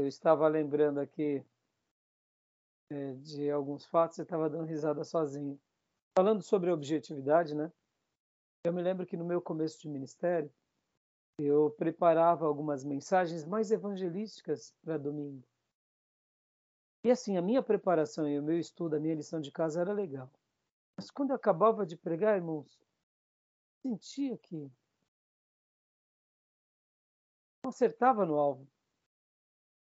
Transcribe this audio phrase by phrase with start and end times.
[0.00, 1.44] Eu estava lembrando aqui
[2.90, 5.60] é, de alguns fatos e estava dando risada sozinho.
[6.16, 7.70] Falando sobre objetividade, né?
[8.64, 10.50] Eu me lembro que no meu começo de ministério,
[11.38, 15.44] eu preparava algumas mensagens mais evangelísticas para domingo.
[17.04, 19.92] E assim, a minha preparação e o meu estudo, a minha lição de casa era
[19.92, 20.30] legal.
[20.96, 22.80] Mas quando eu acabava de pregar, irmãos,
[23.82, 24.70] sentia que
[27.62, 28.66] não acertava no alvo.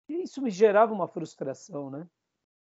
[0.08, 2.08] E isso me gerava uma frustração, né?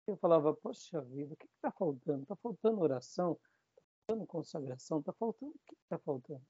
[0.06, 2.22] Eu falava, poxa vida, o que está faltando?
[2.22, 3.32] Está faltando oração?
[3.32, 5.00] Está faltando consagração?
[5.00, 5.52] Está faltando?
[5.52, 6.42] O que está faltando?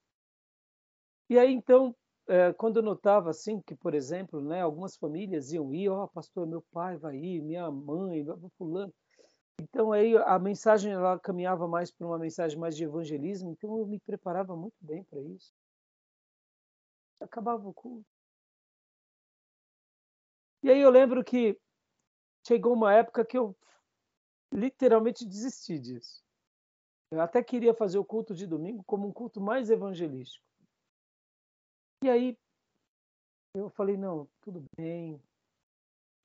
[1.29, 1.95] E aí, então,
[2.27, 6.07] é, quando eu notava assim que, por exemplo, né, algumas famílias iam ir, ó, oh,
[6.07, 8.25] pastor, meu pai vai ir, minha mãe,
[8.57, 8.93] fulano.
[9.59, 13.85] Então aí a mensagem ela caminhava mais para uma mensagem mais de evangelismo, então eu
[13.85, 15.53] me preparava muito bem para isso.
[17.21, 18.14] Acabava o culto.
[20.65, 21.55] E aí eu lembro que
[22.47, 23.55] chegou uma época que eu
[24.51, 26.25] literalmente desisti disso.
[27.11, 30.43] Eu até queria fazer o culto de domingo como um culto mais evangelístico.
[32.03, 32.35] E aí
[33.53, 35.21] eu falei, não, tudo bem,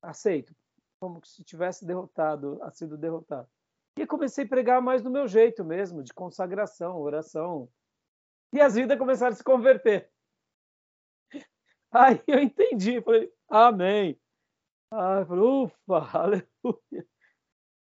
[0.00, 0.56] aceito,
[0.98, 3.46] como se tivesse derrotado, sido derrotado.
[3.94, 7.68] E comecei a pregar mais do meu jeito mesmo, de consagração, oração.
[8.54, 10.10] E as vidas começaram a se converter.
[11.92, 14.18] Aí eu entendi, falei, amém.
[14.90, 15.72] Falei, ufa,
[16.18, 17.06] aleluia.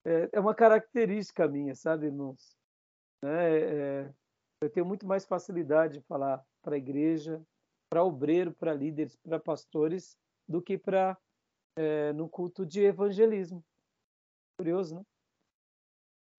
[0.04, 2.56] É, é uma característica minha, sabe, irmãos?
[3.24, 3.28] É,
[4.08, 4.14] é,
[4.60, 7.42] eu tenho muito mais facilidade de falar para a igreja,
[7.88, 11.16] para obreiro, para líderes, para pastores, do que para
[11.76, 13.64] é, no culto de evangelismo.
[14.58, 15.02] Curioso, né?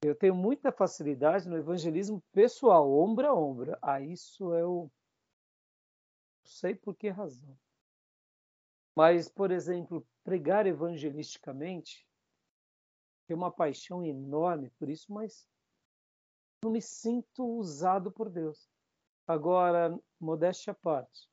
[0.04, 3.78] Eu tenho muita facilidade no evangelismo pessoal, ombro a ombro.
[3.82, 4.92] Ah, isso eu
[6.44, 7.58] não sei por que razão.
[8.96, 12.08] Mas, por exemplo, pregar evangelisticamente,
[13.28, 15.48] tenho uma paixão enorme por isso, mas
[16.64, 18.70] não me sinto usado por Deus.
[19.28, 21.30] Agora, modéstia à parte,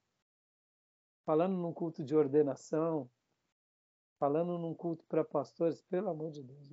[1.24, 3.10] falando num culto de ordenação,
[4.18, 6.72] falando num culto para pastores, pelo amor de Deus,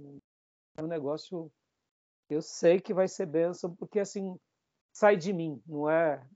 [0.78, 1.52] é um negócio.
[2.30, 4.38] Eu sei que vai ser bênção, porque assim
[4.92, 6.28] sai de mim, não é?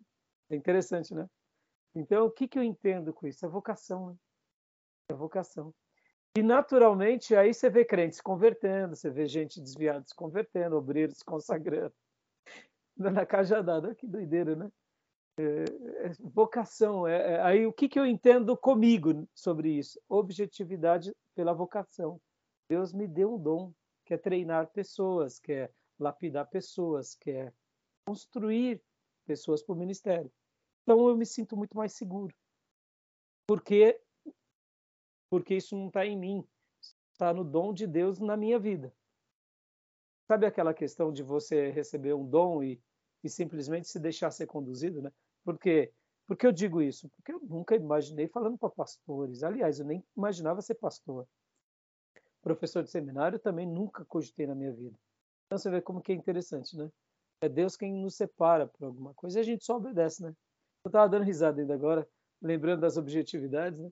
[0.50, 1.30] É interessante, né?
[1.94, 3.46] Então, o que, que eu entendo com isso?
[3.46, 4.16] É vocação, né?
[5.10, 5.74] É vocação.
[6.38, 11.18] E naturalmente aí você vê crentes se convertendo, você vê gente desviada se convertendo, obreiros
[11.18, 11.94] se consagrando.
[12.96, 14.72] Na cajadada, que doideira, né?
[15.38, 17.08] É, é, vocação.
[17.08, 20.00] É, é, aí o que, que eu entendo comigo sobre isso?
[20.08, 22.20] Objetividade pela vocação.
[22.70, 23.74] Deus me deu um dom,
[24.06, 25.70] que é treinar pessoas, que é
[26.00, 27.54] lapidar pessoas, que é
[28.06, 28.82] construir
[29.26, 30.32] pessoas para o ministério.
[30.84, 32.34] Então eu me sinto muito mais seguro.
[33.48, 34.00] Porque
[35.32, 36.48] porque isso não está em mim,
[37.12, 38.94] está no dom de Deus na minha vida.
[40.28, 42.80] Sabe aquela questão de você receber um dom e
[43.24, 45.12] e simplesmente se deixar ser conduzido, né?
[45.44, 45.92] Porque
[46.28, 47.10] por que eu digo isso?
[47.10, 49.44] Porque eu nunca imaginei falando para pastores.
[49.44, 51.28] Aliás, eu nem imaginava ser pastor.
[52.42, 54.98] Professor de seminário também nunca cogitei na minha vida.
[55.46, 56.90] Então você vê como que é interessante, né?
[57.42, 60.34] É Deus quem nos separa por alguma coisa e a gente só obedece, né?
[60.84, 62.08] Eu estava dando risada ainda agora,
[62.42, 63.92] lembrando das objetividades, né?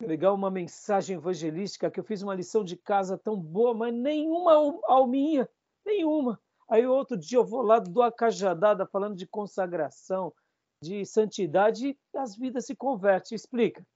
[0.00, 4.52] Legal uma mensagem evangelística que eu fiz uma lição de casa tão boa, mas nenhuma
[4.84, 5.48] alminha,
[5.84, 6.40] nenhuma.
[6.68, 10.34] Aí outro dia eu vou lá, dou a cajadada falando de consagração,
[10.82, 13.34] de santidade, e as vidas se convertem.
[13.34, 13.86] Explica.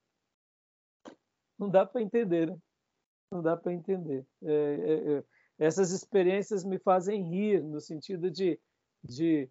[1.59, 2.59] Não dá para entender, né?
[3.31, 4.27] Não dá para entender.
[4.43, 5.25] É, é, é,
[5.59, 8.59] essas experiências me fazem rir, no sentido de,
[9.05, 9.51] de,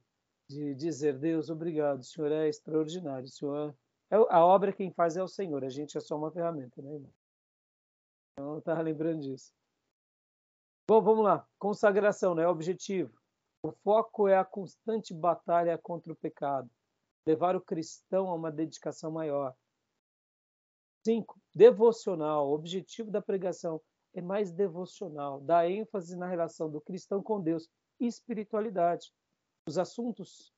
[0.49, 3.75] de dizer, Deus, obrigado, o Senhor é extraordinário, o Senhor
[4.09, 7.13] a obra quem faz é o Senhor, a gente é só uma ferramenta, né, irmão?
[8.33, 9.51] Então, eu estava lembrando disso.
[10.87, 11.47] Bom, vamos lá.
[11.59, 12.47] Consagração, né?
[12.47, 13.13] Objetivo.
[13.61, 16.69] O foco é a constante batalha contra o pecado.
[17.27, 19.53] Levar o cristão a uma dedicação maior.
[21.05, 22.49] Cinco, devocional.
[22.49, 23.81] O objetivo da pregação
[24.13, 25.41] é mais devocional.
[25.41, 27.69] Dá ênfase na relação do cristão com Deus
[27.99, 29.13] e espiritualidade.
[29.67, 30.51] Os assuntos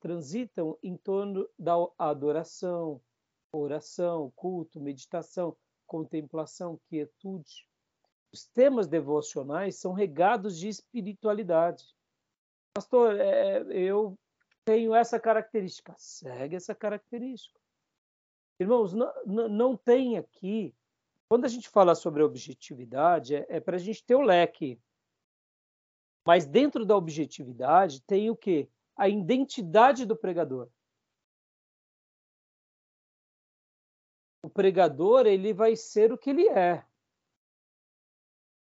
[0.00, 3.00] transitam em torno da adoração,
[3.52, 5.56] oração, culto, meditação,
[5.86, 7.66] contemplação, quietude,
[8.32, 11.86] os temas devocionais são regados de espiritualidade.
[12.74, 14.18] Pastor, é, eu
[14.64, 15.94] tenho essa característica.
[15.96, 17.58] Segue essa característica.
[18.60, 20.74] Irmãos, não, não tem aqui.
[21.30, 24.78] Quando a gente fala sobre objetividade, é, é para a gente ter o leque.
[26.26, 28.68] Mas dentro da objetividade tem o quê?
[28.96, 30.68] A identidade do pregador.
[34.46, 36.86] o pregador ele vai ser o que ele é.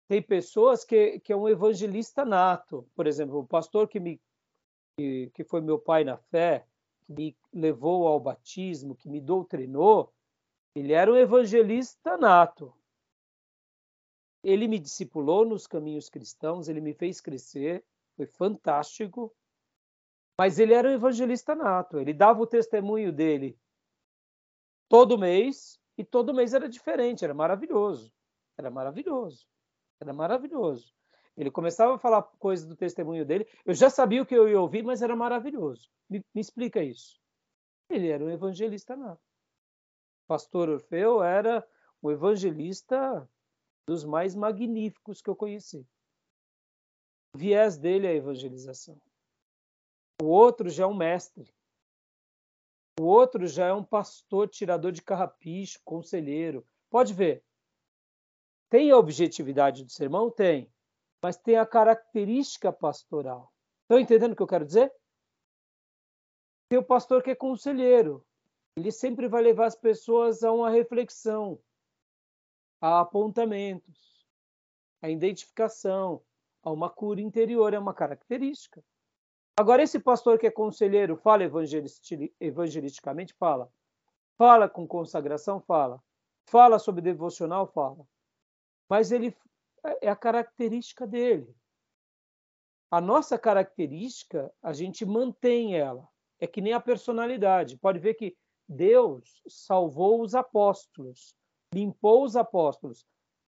[0.08, 2.88] Tem pessoas que, que é um evangelista nato.
[2.94, 4.18] Por exemplo, o pastor que, me,
[4.96, 6.66] que, que foi meu pai na fé,
[7.04, 10.10] que me levou ao batismo, que me doutrinou,
[10.74, 12.72] ele era um evangelista nato.
[14.42, 17.84] Ele me discipulou nos caminhos cristãos, ele me fez crescer,
[18.16, 19.34] foi fantástico.
[20.38, 23.58] Mas ele era um evangelista nato, ele dava o testemunho dele
[24.88, 28.12] todo mês e todo mês era diferente, era maravilhoso.
[28.58, 29.46] Era maravilhoso.
[30.00, 30.94] Era maravilhoso.
[31.36, 34.60] Ele começava a falar coisas do testemunho dele, eu já sabia o que eu ia
[34.60, 35.90] ouvir, mas era maravilhoso.
[36.08, 37.20] Me, me explica isso.
[37.90, 39.20] Ele era um evangelista nato.
[40.26, 41.66] Pastor Orfeu era
[42.02, 43.28] um evangelista
[43.86, 45.86] dos mais magníficos que eu conheci.
[47.34, 49.00] O viés dele é a evangelização.
[50.22, 51.54] O outro já é um mestre.
[52.98, 56.66] O outro já é um pastor, tirador de carrapicho, conselheiro.
[56.88, 57.44] Pode ver.
[58.70, 60.30] Tem a objetividade do sermão?
[60.30, 60.72] Tem.
[61.22, 63.52] Mas tem a característica pastoral.
[63.82, 64.92] Estão entendendo o que eu quero dizer?
[66.68, 68.24] Tem o pastor que é conselheiro.
[68.76, 71.60] Ele sempre vai levar as pessoas a uma reflexão,
[72.80, 74.26] a apontamentos,
[75.00, 76.22] a identificação,
[76.62, 77.72] a uma cura interior.
[77.72, 78.82] É uma característica.
[79.58, 81.42] Agora, esse pastor que é conselheiro, fala
[82.38, 83.32] evangelisticamente?
[83.38, 83.72] Fala.
[84.36, 85.60] Fala com consagração?
[85.60, 85.98] Fala.
[86.44, 87.66] Fala sobre devocional?
[87.66, 88.06] Fala.
[88.88, 89.34] Mas ele
[90.02, 91.56] é a característica dele.
[92.90, 96.06] A nossa característica, a gente mantém ela.
[96.38, 97.78] É que nem a personalidade.
[97.78, 98.36] Pode ver que
[98.68, 101.34] Deus salvou os apóstolos,
[101.72, 103.06] limpou os apóstolos,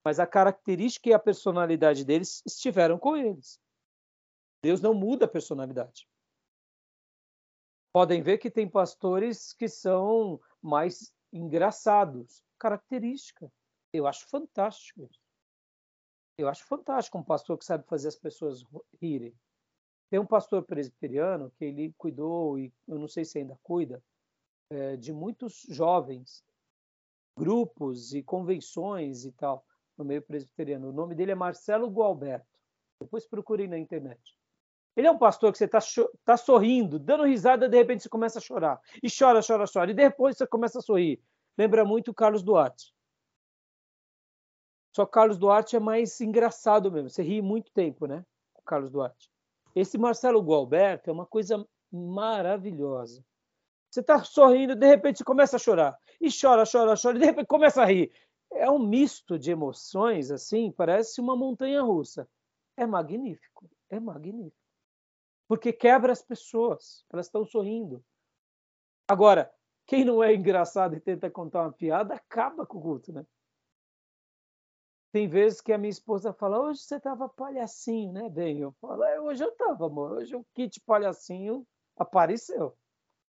[0.05, 3.62] mas a característica e a personalidade deles estiveram com eles.
[4.63, 6.09] Deus não muda a personalidade.
[7.93, 12.43] Podem ver que tem pastores que são mais engraçados.
[12.59, 13.53] Característica.
[13.93, 15.11] Eu acho fantástico.
[16.39, 18.65] Eu acho fantástico um pastor que sabe fazer as pessoas
[19.01, 19.35] rirem.
[20.09, 24.03] Tem um pastor presbiteriano que ele cuidou, e eu não sei se ainda cuida,
[24.71, 26.45] é, de muitos jovens,
[27.37, 29.67] grupos e convenções e tal,
[29.97, 30.89] no meio presbiteriano.
[30.89, 32.47] O nome dele é Marcelo Gualberto.
[33.01, 34.37] Depois procurem na internet.
[34.97, 35.79] Ele é um pastor que você está
[36.25, 38.81] tá sorrindo, dando risada, de repente você começa a chorar.
[39.03, 39.91] E chora, chora, chora.
[39.91, 41.21] E depois você começa a sorrir.
[41.57, 42.95] Lembra muito o Carlos Duarte.
[44.95, 47.09] Só Carlos Duarte é mais engraçado mesmo.
[47.09, 48.25] Você ri muito tempo, né?
[48.67, 49.31] Carlos Duarte.
[49.75, 53.25] Esse Marcelo Gualberto é uma coisa maravilhosa.
[53.91, 55.99] Você está sorrindo, de repente você começa a chorar.
[56.21, 58.13] E chora, chora, chora, e de repente começa a rir.
[58.53, 62.29] É um misto de emoções, assim, parece uma montanha russa.
[62.77, 64.62] É magnífico, é magnífico
[65.53, 68.03] porque quebra as pessoas, elas estão sorrindo.
[69.07, 69.53] Agora,
[69.87, 73.27] quem não é engraçado e tenta contar uma piada, acaba com o culto, né?
[75.13, 78.61] Tem vezes que a minha esposa fala, hoje você estava palhacinho, né, bem?
[78.61, 80.13] Eu falo, é, hoje eu estava, amor.
[80.13, 81.67] Hoje o kit palhacinho
[81.99, 82.75] apareceu.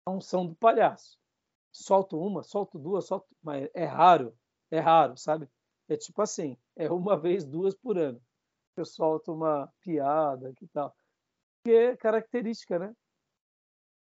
[0.06, 1.20] A unção do palhaço.
[1.74, 3.28] Solto uma, solto duas, solto...
[3.42, 4.34] Mas é raro,
[4.72, 5.50] é raro, sabe?
[5.90, 8.22] É tipo assim, é uma vez, duas por ano.
[8.78, 10.96] Eu solto uma piada, que tal
[11.72, 12.88] é característica, né?
[12.88, 12.96] Não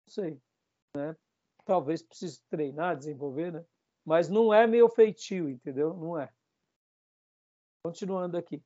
[0.09, 0.41] sei,
[0.97, 1.17] né?
[1.65, 3.65] Talvez precise treinar, desenvolver, né?
[4.05, 5.95] Mas não é meu feitio, entendeu?
[5.95, 6.33] Não é.
[7.85, 8.63] Continuando aqui.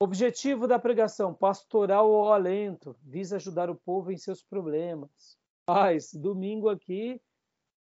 [0.00, 5.38] Objetivo da pregação: pastoral ao alento, visa ajudar o povo em seus problemas.
[5.64, 7.20] Paz, domingo aqui,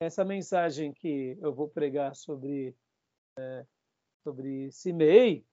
[0.00, 2.74] essa mensagem que eu vou pregar sobre,
[3.38, 3.66] é,
[4.24, 5.46] sobre Cimei,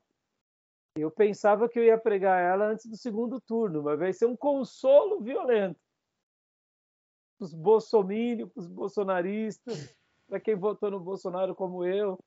[0.95, 4.35] eu pensava que eu ia pregar ela antes do segundo turno, mas vai ser um
[4.35, 5.79] consolo violento.
[7.37, 9.93] Os bolsomínios, os bolsonaristas,
[10.27, 12.17] para quem votou no Bolsonaro como eu,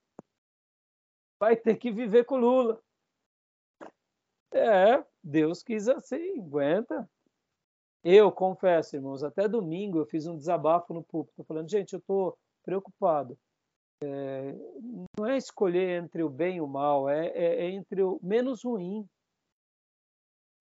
[1.41, 2.81] vai ter que viver com Lula.
[4.53, 7.09] É, Deus quis assim, aguenta.
[8.05, 12.39] Eu confesso, irmãos, até domingo eu fiz um desabafo no púlpito, falando, gente, eu estou
[12.63, 13.39] preocupado
[14.03, 14.53] é,
[15.19, 18.63] não é escolher entre o bem e o mal, é, é, é, entre o menos
[18.65, 19.09] ruim.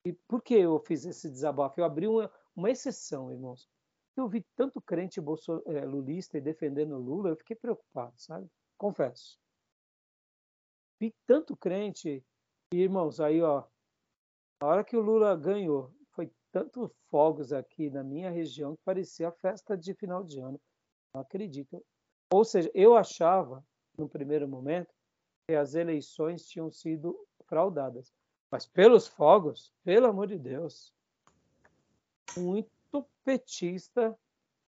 [0.04, 1.80] E por que eu fiz esse desabafo?
[1.80, 3.68] Eu abri uma, uma exceção, irmãos.
[4.16, 8.48] Eu vi tanto crente bolso, é, lulista e defendendo Lula, eu fiquei preocupado, sabe?
[8.76, 9.38] Confesso.
[11.00, 12.24] Vi tanto crente,
[12.72, 13.64] e, irmãos, aí, ó,
[14.60, 19.30] a hora que o Lula ganhou, foi tanto fogos aqui na minha região que parecia
[19.30, 20.60] festa de final de ano.
[21.14, 21.84] Não acredito.
[22.30, 23.64] Ou seja, eu achava,
[23.96, 24.94] no primeiro momento,
[25.46, 28.12] que as eleições tinham sido fraudadas.
[28.50, 30.92] Mas pelos fogos, pelo amor de Deus,
[32.36, 32.68] muito
[33.24, 34.16] petista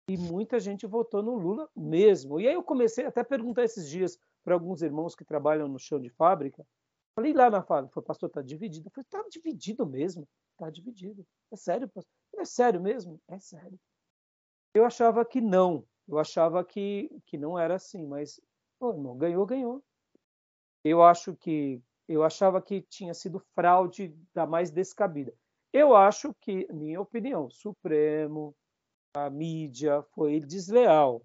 [0.09, 2.39] E muita gente votou no Lula mesmo.
[2.39, 5.79] E aí eu comecei até a perguntar esses dias para alguns irmãos que trabalham no
[5.79, 6.65] chão de fábrica.
[7.17, 8.87] Falei lá na fábrica, falei, pastor, está dividido.
[8.87, 10.29] Eu falei, está dividido mesmo.
[10.53, 11.27] Está dividido.
[11.51, 12.13] É sério, pastor?
[12.37, 13.21] É sério mesmo?
[13.27, 13.81] É sério.
[14.75, 15.85] Eu achava que não.
[16.09, 18.41] Eu achava que, que não era assim, mas,
[18.79, 19.85] pô, irmão, ganhou, ganhou.
[20.85, 25.35] Eu acho que eu achava que tinha sido fraude da mais descabida.
[25.73, 28.55] Eu acho que, minha opinião, Supremo,
[29.15, 31.23] a mídia foi desleal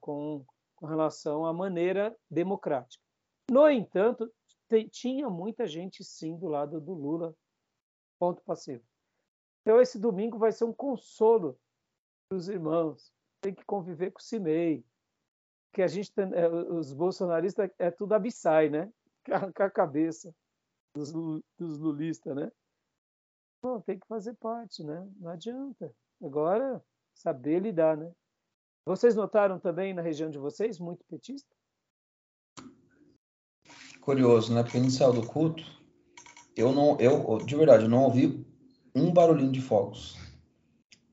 [0.00, 0.44] com,
[0.76, 3.02] com relação à maneira democrática.
[3.50, 4.32] No entanto,
[4.90, 7.34] tinha muita gente sim do lado do Lula.
[8.18, 8.84] Ponto passivo.
[9.62, 11.58] Então esse domingo vai ser um consolo
[12.28, 13.12] para os irmãos.
[13.40, 14.84] Tem que conviver com o CIMEI.
[15.72, 18.90] Que a gente tem, é, os bolsonaristas é tudo abissai, né?
[19.54, 20.34] Com a cabeça
[20.94, 22.50] dos, dos lulistas, né?
[23.62, 25.06] Bom, tem que fazer parte, né?
[25.16, 25.92] Não adianta.
[26.22, 26.82] Agora,
[27.14, 28.10] saber lidar, né?
[28.86, 31.54] Vocês notaram também na região de vocês muito petista?
[34.00, 34.62] Curioso, né?
[34.62, 35.62] Porque no do culto,
[36.56, 38.46] eu não, eu de verdade, eu não ouvi
[38.94, 40.16] um barulhinho de fogos.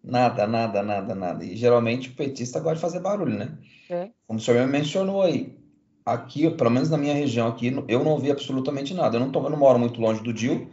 [0.06, 1.44] Nada, nada, nada, nada.
[1.44, 3.58] E geralmente o petista gosta de fazer barulho, né?
[3.90, 4.12] É.
[4.28, 5.58] Como o senhor mencionou aí,
[6.06, 9.18] aqui, pelo menos na minha região aqui, eu não ouvi absolutamente nada.
[9.18, 10.72] Eu não, tô, eu não moro muito longe do Dil.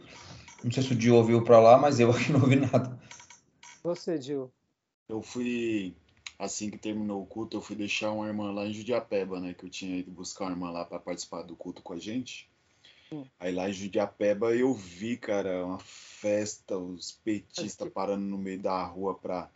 [0.62, 3.00] Não sei se o Dil ouviu para lá, mas eu aqui não ouvi nada.
[3.82, 4.52] Você, Dil?
[5.08, 5.96] Eu fui,
[6.38, 9.54] assim que terminou o culto, eu fui deixar uma irmã lá em Judiapeba, né?
[9.54, 12.51] Que eu tinha ido buscar uma irmã lá para participar do culto com a gente.
[13.12, 13.24] Hum.
[13.38, 18.82] Aí lá em Judiapeba eu vi, cara, uma festa, os petistas parando no meio da
[18.84, 19.50] rua para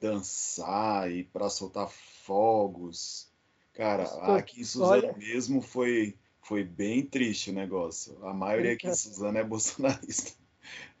[0.00, 3.30] dançar e para soltar fogos.
[3.72, 4.04] Cara,
[4.36, 5.16] aqui em Suzano Olha...
[5.16, 8.24] mesmo foi, foi bem triste o negócio.
[8.26, 10.32] A maioria aqui em Suzano é bolsonarista.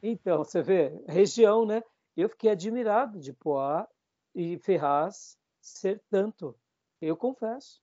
[0.02, 1.82] Então, você vê, região, né?
[2.16, 3.86] Eu fiquei admirado de Poá
[4.34, 6.56] e Ferraz ser tanto.
[7.00, 7.81] Eu confesso.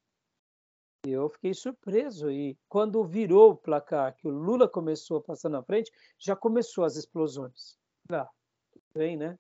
[1.04, 5.64] Eu fiquei surpreso e quando virou o placar, que o Lula começou a passar na
[5.64, 7.78] frente, já começou as explosões.
[8.12, 8.30] Ah,
[8.94, 9.40] bem, né?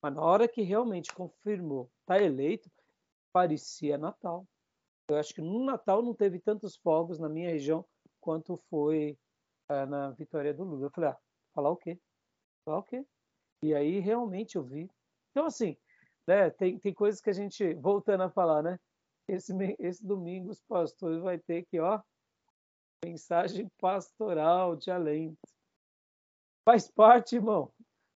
[0.00, 2.70] Mas na hora que realmente confirmou, tá eleito,
[3.32, 4.46] parecia Natal.
[5.08, 7.84] Eu acho que no Natal não teve tantos fogos na minha região
[8.18, 9.18] quanto foi
[9.68, 10.86] ah, na vitória do Lula.
[10.86, 11.18] Eu falei, ah,
[11.54, 11.98] falar o quê?
[12.64, 13.04] Falar o quê?
[13.62, 14.90] E aí realmente eu vi.
[15.30, 15.76] Então, assim,
[16.26, 18.80] né, tem, tem coisas que a gente, voltando a falar, né?
[19.32, 22.02] Esse, esse domingo os pastores vai ter que, ó,
[23.02, 25.38] mensagem pastoral de alento.
[26.66, 27.72] Faz parte, irmão,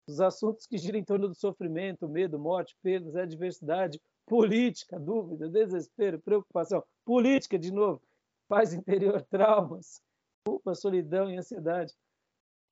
[0.08, 6.20] dos assuntos que giram em torno do sofrimento, medo, morte, perdas, adversidade, política, dúvida, desespero,
[6.20, 8.02] preocupação, política de novo,
[8.48, 10.02] paz interior, traumas,
[10.44, 11.94] culpa, solidão e ansiedade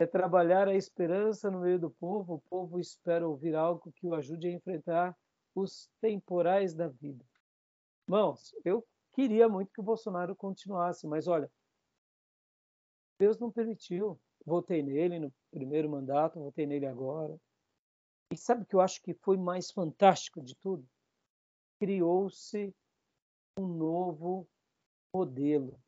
[0.00, 2.34] é trabalhar a esperança no meio do povo.
[2.34, 5.16] O povo espera ouvir algo que o ajude a enfrentar
[5.54, 7.24] os temporais da vida.
[8.12, 11.50] Irmãos, eu queria muito que o Bolsonaro continuasse, mas olha,
[13.18, 14.20] Deus não permitiu.
[14.44, 17.40] Votei nele no primeiro mandato, votei nele agora.
[18.30, 20.86] E sabe o que eu acho que foi mais fantástico de tudo?
[21.80, 22.76] Criou-se
[23.58, 24.46] um novo
[25.14, 25.82] modelo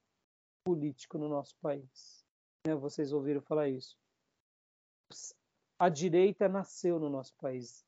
[0.65, 2.25] político no nosso país.
[2.67, 3.99] Né, vocês ouviram falar isso.
[5.79, 7.85] A direita nasceu no nosso país.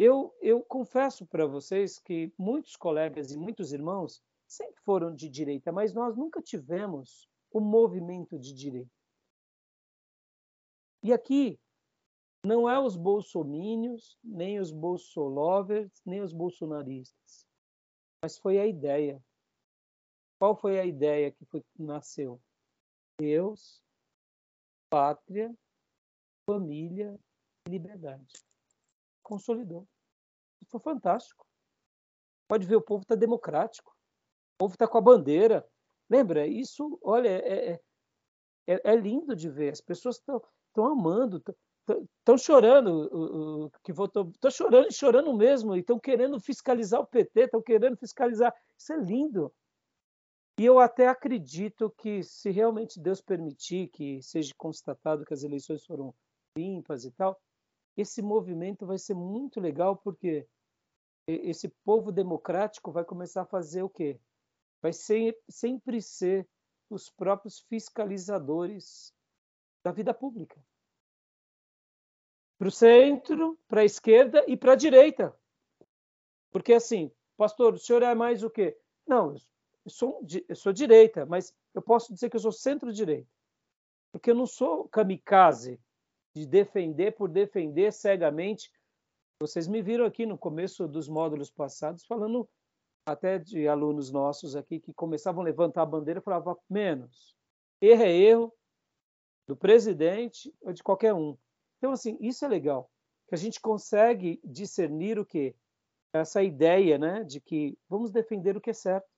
[0.00, 5.72] Eu, eu confesso para vocês que muitos colegas e muitos irmãos sempre foram de direita,
[5.72, 8.92] mas nós nunca tivemos o movimento de direita.
[11.02, 11.58] E aqui
[12.44, 17.44] não é os bolsomínios, nem os bolsolovers, nem os bolsonaristas,
[18.22, 19.20] mas foi a ideia.
[20.38, 22.40] Qual foi a ideia que foi, nasceu?
[23.20, 23.82] Deus,
[24.88, 25.52] pátria,
[26.48, 27.18] família
[27.66, 28.47] e liberdade.
[29.28, 29.86] Consolidou.
[30.68, 31.46] Foi fantástico.
[32.48, 33.90] Pode ver, o povo está democrático.
[34.54, 35.68] O povo está com a bandeira.
[36.08, 36.46] Lembra?
[36.46, 37.80] Isso, olha, é, é,
[38.66, 39.70] é, é lindo de ver.
[39.70, 41.42] As pessoas estão amando,
[42.18, 44.30] estão chorando que votou.
[44.30, 45.76] Estão chorando e chorando mesmo.
[45.76, 48.54] E estão querendo fiscalizar o PT, estão querendo fiscalizar.
[48.78, 49.52] Isso é lindo.
[50.58, 55.84] E eu até acredito que, se realmente Deus permitir que seja constatado que as eleições
[55.84, 56.14] foram
[56.56, 57.38] limpas e tal,
[58.00, 60.46] esse movimento vai ser muito legal porque
[61.26, 64.20] esse povo democrático vai começar a fazer o quê?
[64.80, 66.48] Vai ser, sempre ser
[66.88, 69.12] os próprios fiscalizadores
[69.82, 70.64] da vida pública.
[72.56, 75.36] Para o centro, para a esquerda e para a direita.
[76.50, 78.78] Porque assim, pastor, o senhor é mais o quê?
[79.06, 79.34] Não,
[79.84, 83.28] eu sou, eu sou direita, mas eu posso dizer que eu sou centro-direita.
[84.12, 85.80] Porque eu não sou kamikaze
[86.38, 88.72] de defender por defender cegamente
[89.40, 92.48] Vocês me viram aqui no começo dos módulos passados falando
[93.04, 97.36] até de alunos nossos aqui que começavam a levantar a bandeira e falavam menos.
[97.80, 98.54] Erro é erro
[99.46, 101.36] do presidente ou de qualquer um.
[101.78, 102.90] Então, assim, isso é legal,
[103.28, 105.56] que a gente consegue discernir o quê?
[106.12, 109.08] Essa ideia né, de que vamos defender o que é certo,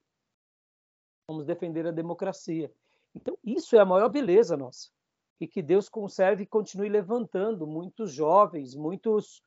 [1.29, 2.73] vamos defender a democracia.
[3.15, 4.91] Então, isso é a maior beleza nossa.
[5.40, 9.42] E que Deus conserve e continue levantando muitos jovens, muitos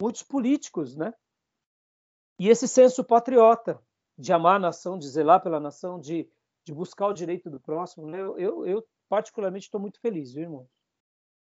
[0.00, 1.12] muitos políticos, né?
[2.38, 3.82] E esse senso patriota
[4.16, 6.30] de amar a nação, de zelar pela nação, de,
[6.64, 8.20] de buscar o direito do próximo, né?
[8.20, 10.68] eu, eu, eu particularmente estou muito feliz, viu, irmão?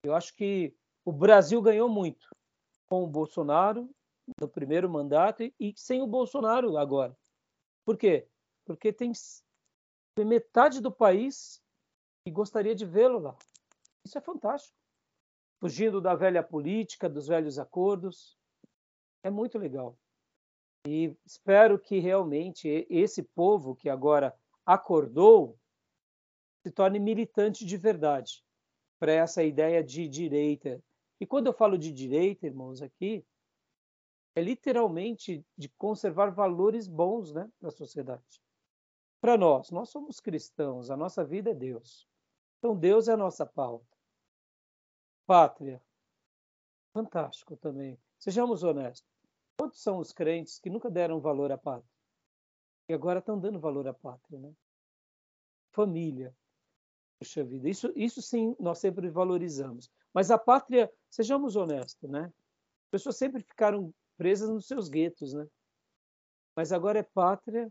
[0.04, 2.28] Eu acho que o Brasil ganhou muito
[2.86, 3.90] com o Bolsonaro
[4.40, 7.16] no primeiro mandato e, e sem o Bolsonaro agora.
[7.84, 8.28] Por quê?
[8.64, 9.12] Porque tem,
[10.24, 11.62] metade do país
[12.28, 13.36] que gostaria de vê-lo lá.
[14.04, 14.76] Isso é fantástico
[15.58, 18.38] fugindo da velha política, dos velhos acordos.
[19.22, 19.98] É muito legal.
[20.86, 25.58] E espero que realmente esse povo que agora acordou
[26.64, 28.44] se torne militante de verdade
[29.00, 30.82] para essa ideia de direita.
[31.20, 33.24] E quando eu falo de direita, irmãos, aqui,
[34.36, 38.40] é literalmente de conservar valores bons né, para a sociedade.
[39.20, 42.08] Para nós, nós somos cristãos, a nossa vida é Deus.
[42.58, 43.86] Então, Deus é a nossa pauta.
[45.26, 45.82] Pátria.
[46.92, 47.98] Fantástico também.
[48.18, 49.08] Sejamos honestos.
[49.56, 51.90] Quantos são os crentes que nunca deram valor à pátria?
[52.88, 54.52] E agora estão dando valor à pátria, né?
[55.72, 56.34] Família.
[57.18, 59.90] Puxa vida, isso, isso sim nós sempre valorizamos.
[60.14, 62.32] Mas a pátria, sejamos honestos, né?
[62.84, 65.46] As pessoas sempre ficaram presas nos seus guetos, né?
[66.56, 67.70] Mas agora é pátria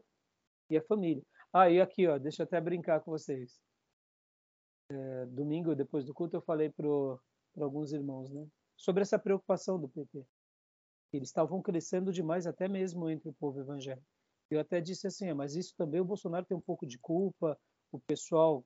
[0.69, 1.23] e é família.
[1.51, 3.59] Ah, e aqui, ó, deixa eu até brincar com vocês.
[4.89, 6.87] É, domingo, depois do culto, eu falei para
[7.57, 8.47] alguns irmãos, né?
[8.77, 10.25] sobre essa preocupação do PT.
[11.11, 14.05] Eles estavam crescendo demais, até mesmo entre o povo evangélico.
[14.49, 17.59] Eu até disse assim, ah, mas isso também o Bolsonaro tem um pouco de culpa,
[17.91, 18.63] o pessoal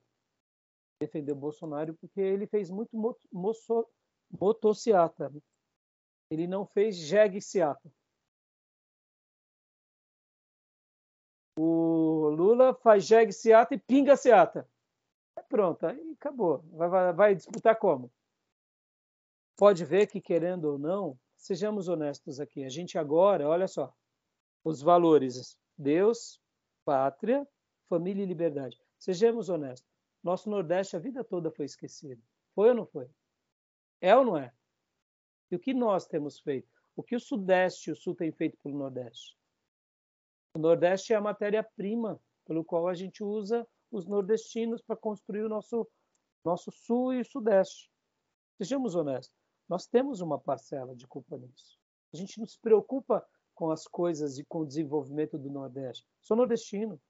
[1.00, 2.96] defendeu o Bolsonaro porque ele fez muito
[3.32, 3.88] moço,
[4.30, 5.28] motociata.
[5.30, 5.40] Né?
[6.30, 7.90] Ele não fez jegue-ciata.
[11.58, 14.68] O Lula faz jegue-ciata e pinga-ciata.
[15.52, 16.64] Pronto, aí acabou.
[16.72, 18.10] Vai, vai, vai disputar como?
[19.62, 23.94] pode ver que, querendo ou não, sejamos honestos aqui, a gente agora, olha só,
[24.64, 26.40] os valores Deus,
[26.84, 27.46] pátria,
[27.88, 28.76] família e liberdade.
[28.98, 29.88] Sejamos honestos.
[30.20, 32.20] Nosso Nordeste a vida toda foi esquecido.
[32.56, 33.08] Foi ou não foi?
[34.00, 34.52] É ou não é?
[35.48, 36.68] E o que nós temos feito?
[36.96, 39.36] O que o Sudeste e o Sul têm feito pelo Nordeste?
[40.56, 45.48] O Nordeste é a matéria-prima pelo qual a gente usa os nordestinos para construir o
[45.48, 45.86] nosso,
[46.44, 47.90] nosso Sul e o Sudeste.
[48.56, 49.36] Sejamos honestos.
[49.68, 51.78] Nós temos uma parcela de culpa nisso.
[52.12, 53.24] A gente não se preocupa
[53.54, 56.06] com as coisas e com o desenvolvimento do Nordeste.
[56.20, 57.00] Sou nordestino.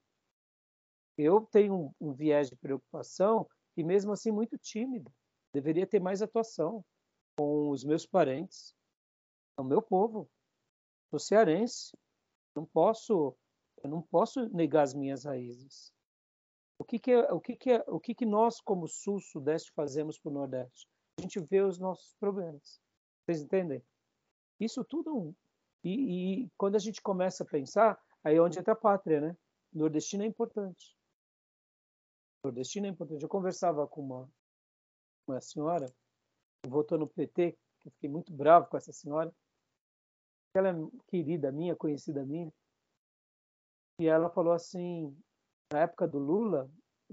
[1.17, 5.11] Eu tenho um, um viés de preocupação e, mesmo assim, muito tímido.
[5.53, 6.83] Deveria ter mais atuação
[7.37, 8.75] com os meus parentes,
[9.57, 10.29] o meu povo.
[11.09, 11.95] Sou cearense.
[12.55, 13.35] Não posso,
[13.83, 15.93] eu não posso negar as minhas raízes.
[16.77, 20.17] O que, que, é, o que, que, é, o que, que nós, como Sul-Sudeste, fazemos
[20.19, 20.87] para o Nordeste?
[21.17, 22.81] a gente vê os nossos problemas.
[23.25, 23.83] Vocês entendem?
[24.59, 25.35] Isso tudo.
[25.83, 29.37] E, e quando a gente começa a pensar, aí é onde entra a pátria, né?
[29.71, 30.97] Nordestina é importante.
[32.43, 33.23] Nordestina é importante.
[33.23, 34.29] Eu conversava com uma,
[35.27, 35.85] uma senhora,
[36.63, 39.33] que votou no PT, que eu fiquei muito bravo com essa senhora.
[40.55, 40.73] Ela é
[41.07, 42.51] querida minha, conhecida minha.
[43.99, 45.15] E ela falou assim:
[45.73, 46.69] na época do Lula,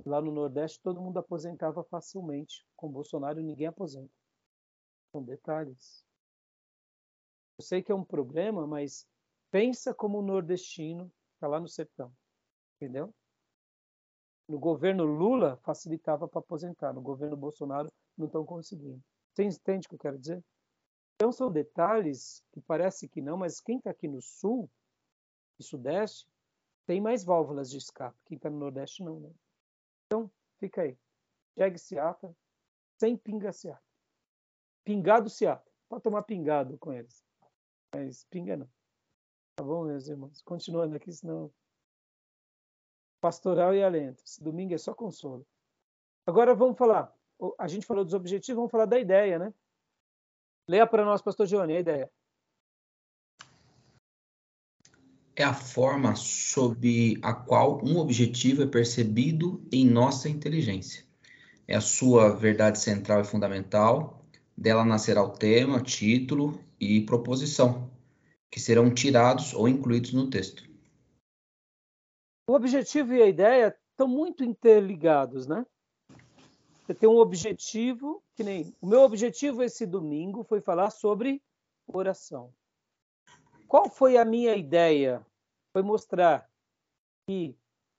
[0.07, 2.65] Lá no Nordeste, todo mundo aposentava facilmente.
[2.77, 4.13] Com Bolsonaro, ninguém aposenta.
[5.13, 6.05] São detalhes.
[7.59, 9.07] Eu sei que é um problema, mas
[9.51, 12.13] pensa como o nordestino está lá no sertão.
[12.77, 13.13] Entendeu?
[14.49, 16.93] No governo Lula, facilitava para aposentar.
[16.93, 19.03] No governo Bolsonaro, não estão conseguindo.
[19.35, 20.43] Você entende o que eu quero dizer?
[21.17, 24.71] Então, são detalhes que parece que não, mas quem está aqui no Sul
[25.59, 26.30] e Sudeste
[26.91, 28.19] tem mais válvulas de escape.
[28.25, 29.21] Quem está no Nordeste, não.
[29.21, 29.31] Né?
[30.07, 30.99] Então, fica aí.
[31.57, 32.37] Jegue Seata,
[32.99, 33.81] sem pinga Seata.
[34.83, 35.71] Pingado Seata.
[35.89, 37.25] Pode tomar pingado com eles.
[37.95, 38.69] Mas pinga não.
[39.55, 40.43] Tá bom, meus irmãos?
[40.43, 41.55] Continuando aqui, senão.
[43.21, 44.25] Pastoral e alento.
[44.25, 45.47] Esse domingo é só consolo.
[46.27, 47.17] Agora vamos falar.
[47.57, 49.55] A gente falou dos objetivos, vamos falar da ideia, né?
[50.67, 52.13] Leia para nós, pastor Johnny, a ideia
[55.41, 61.05] é a forma sob a qual um objetivo é percebido em nossa inteligência.
[61.67, 64.21] É a sua verdade central e fundamental,
[64.61, 67.91] Dela nascerá o tema, título e proposição,
[68.51, 70.69] que serão tirados ou incluídos no texto.
[72.47, 75.65] O objetivo e a ideia estão muito interligados, né?
[76.85, 81.43] Você tem um objetivo, que nem o meu objetivo esse domingo foi falar sobre
[81.87, 82.53] oração.
[83.67, 85.25] Qual foi a minha ideia?
[85.73, 86.51] Foi mostrar
[87.27, 87.57] que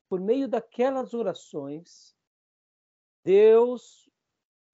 [0.09, 2.15] por meio daquelas orações
[3.23, 4.09] Deus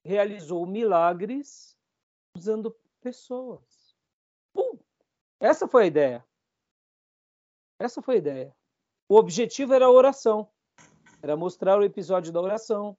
[0.04, 1.78] realizou milagres
[2.36, 3.96] usando pessoas.
[4.54, 4.80] Pum!
[5.40, 6.26] Essa foi a ideia.
[7.80, 8.56] Essa foi a ideia.
[9.08, 10.50] O objetivo era a oração.
[11.22, 12.98] Era mostrar o episódio da oração,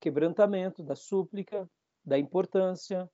[0.00, 1.68] quebrantamento, da súplica,
[2.04, 3.10] da importância,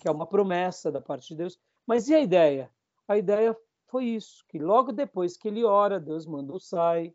[0.00, 1.58] que é uma promessa da parte de Deus.
[1.86, 2.70] Mas e a ideia?
[3.08, 3.56] A ideia
[3.92, 7.14] foi isso, que logo depois que ele ora, Deus manda o sai,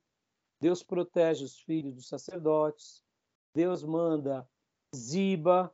[0.62, 3.04] Deus protege os filhos dos sacerdotes,
[3.52, 4.48] Deus manda
[4.96, 5.74] Ziba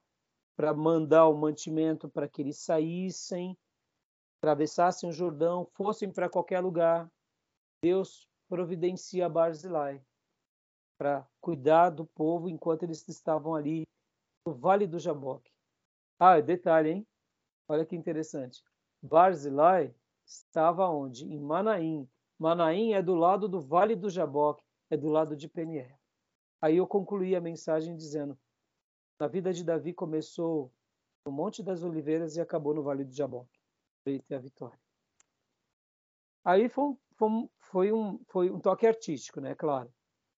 [0.56, 3.58] para mandar o mantimento para que eles saíssem,
[4.40, 7.12] atravessassem o Jordão, fossem para qualquer lugar.
[7.84, 10.02] Deus providencia Barzilai
[10.98, 13.84] para cuidar do povo enquanto eles estavam ali
[14.48, 15.52] no Vale do Jaboque.
[16.18, 17.08] Ah, detalhe, hein?
[17.68, 18.64] Olha que interessante.
[19.02, 19.94] Barzilai
[20.26, 21.26] estava onde?
[21.26, 22.10] Em Manaim.
[22.40, 25.98] Manaim é do lado do Vale do Jaboque, é do lado de Peniel.
[26.62, 28.38] Aí eu concluí a mensagem dizendo:
[29.20, 30.72] na vida de Davi começou
[31.26, 33.60] no Monte das Oliveiras e acabou no Vale do Jaboque.
[34.06, 34.80] Veio ter a vitória.
[36.44, 39.56] Aí foi um, foi foi um, foi um toque artístico, né?
[39.56, 39.92] Claro.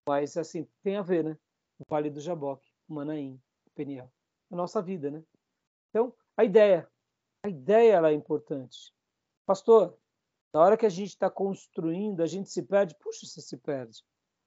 [0.08, 1.38] Mas, assim, tem a ver, né?
[1.80, 3.41] O Vale do Jaboque, Manaim,
[3.74, 4.12] Peniel.
[4.52, 5.24] A nossa vida, né?
[5.89, 6.89] Então, a ideia.
[7.43, 8.93] A ideia ela é importante.
[9.45, 9.97] Pastor,
[10.53, 12.95] na hora que a gente está construindo, a gente se perde.
[12.95, 14.03] Puxa, você se perde.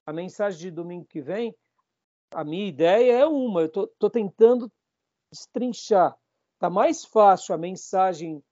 [0.07, 1.55] A mensagem de domingo que vem,
[2.33, 3.63] a minha ideia é uma.
[3.63, 4.73] Eu estou tentando
[5.31, 6.17] destrinchar.
[6.55, 8.43] Está mais fácil a mensagem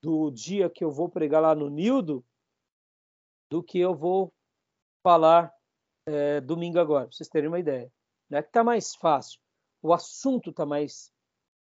[0.00, 2.24] do dia que eu vou pregar lá no Nildo
[3.50, 4.32] do que eu vou
[5.02, 5.52] falar
[6.06, 7.92] é, domingo agora, para vocês terem uma ideia.
[8.28, 9.40] Não é que está mais fácil,
[9.82, 11.12] o assunto está mais.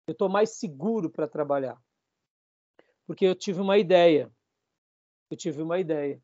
[0.07, 1.81] Eu estou mais seguro para trabalhar.
[3.11, 4.33] Porque eu tive uma ideia.
[5.29, 6.23] Eu tive uma ideia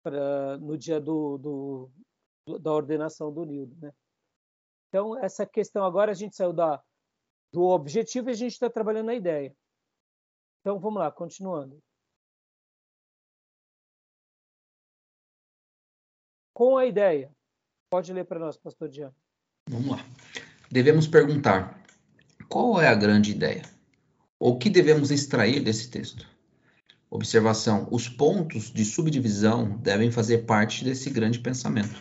[0.00, 3.74] pra, no dia do, do, da ordenação do Nildo.
[3.80, 3.92] Né?
[4.86, 6.80] Então, essa questão agora, a gente saiu da,
[7.52, 9.52] do objetivo e a gente está trabalhando na ideia.
[10.60, 11.82] Então, vamos lá, continuando.
[16.54, 17.34] Com a ideia.
[17.90, 19.12] Pode ler para nós, pastor Dian.
[19.68, 20.04] Vamos lá.
[20.70, 21.76] Devemos perguntar:
[22.48, 23.74] qual é a grande ideia?
[24.46, 26.28] O que devemos extrair desse texto?
[27.08, 31.94] Observação: os pontos de subdivisão devem fazer parte desse grande pensamento.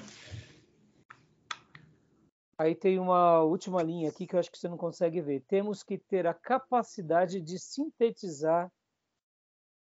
[2.58, 5.46] Aí tem uma última linha aqui que eu acho que você não consegue ver.
[5.48, 8.70] Temos que ter a capacidade de sintetizar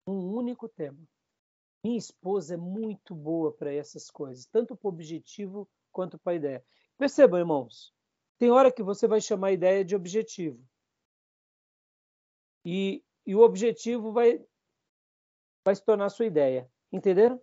[0.08, 1.04] um único tema.
[1.84, 6.38] Minha esposa é muito boa para essas coisas, tanto para o objetivo quanto para a
[6.38, 6.66] ideia.
[6.98, 7.94] Percebam, irmãos,
[8.40, 10.66] tem hora que você vai chamar a ideia de objetivo.
[12.70, 14.46] E, e o objetivo vai,
[15.64, 16.70] vai se tornar sua ideia.
[16.92, 17.42] Entenderam?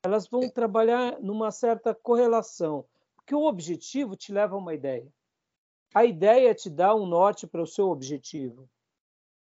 [0.00, 5.12] Elas vão trabalhar numa certa correlação, porque o objetivo te leva a uma ideia.
[5.92, 8.70] A ideia te dá um norte para o seu objetivo.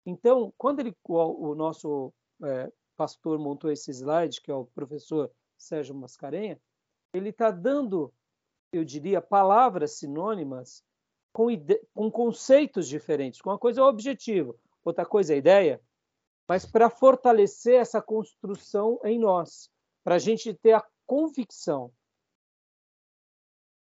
[0.06, 5.32] Então, quando ele, o, o nosso é, pastor montou esse slide, que é o professor
[5.58, 6.62] Sérgio Mascarenha,
[7.12, 8.14] ele está dando,
[8.72, 10.84] eu diria, palavras sinônimas
[11.34, 11.48] com,
[11.96, 13.42] com conceitos diferentes.
[13.44, 15.82] Uma coisa é o objetivo, outra coisa é a ideia,
[16.48, 19.70] mas para fortalecer essa construção em nós,
[20.04, 21.92] para a gente ter a convicção.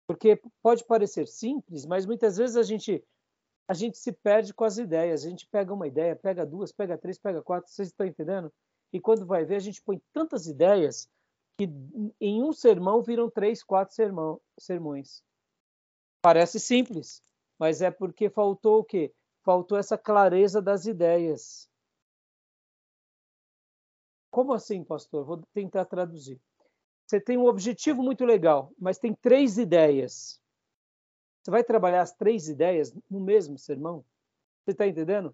[0.08, 3.04] Porque pode parecer simples, mas muitas vezes a gente
[3.68, 5.24] a gente se perde com as ideias.
[5.24, 7.68] A gente pega uma ideia, pega duas, pega três, pega quatro.
[7.68, 8.52] Vocês estão entendendo?
[8.92, 11.08] E quando vai ver, a gente põe tantas ideias
[11.58, 11.68] que
[12.20, 15.22] em um sermão viram três, quatro sermão, sermões.
[16.22, 17.22] Parece simples,
[17.58, 19.12] mas é porque faltou o quê?
[19.46, 21.70] Faltou essa clareza das ideias.
[24.28, 25.24] Como assim, pastor?
[25.24, 26.42] Vou tentar traduzir.
[27.06, 30.42] Você tem um objetivo muito legal, mas tem três ideias.
[31.40, 34.04] Você vai trabalhar as três ideias no mesmo sermão?
[34.64, 35.32] Você está entendendo?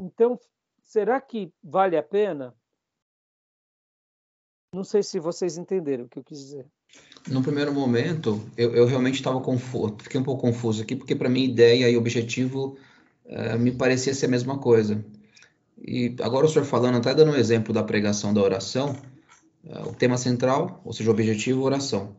[0.00, 0.36] Então,
[0.82, 2.52] será que vale a pena?
[4.74, 6.68] Não sei se vocês entenderam o que eu quis dizer.
[7.28, 11.28] No primeiro momento, eu, eu realmente estava confuso, fiquei um pouco confuso aqui, porque para
[11.28, 12.76] mim ideia e objetivo
[13.26, 15.04] uh, me parecia ser a mesma coisa.
[15.78, 18.96] E agora o senhor falando, até dando um exemplo da pregação da oração,
[19.64, 22.16] uh, o tema central, ou seja, objetivo, oração.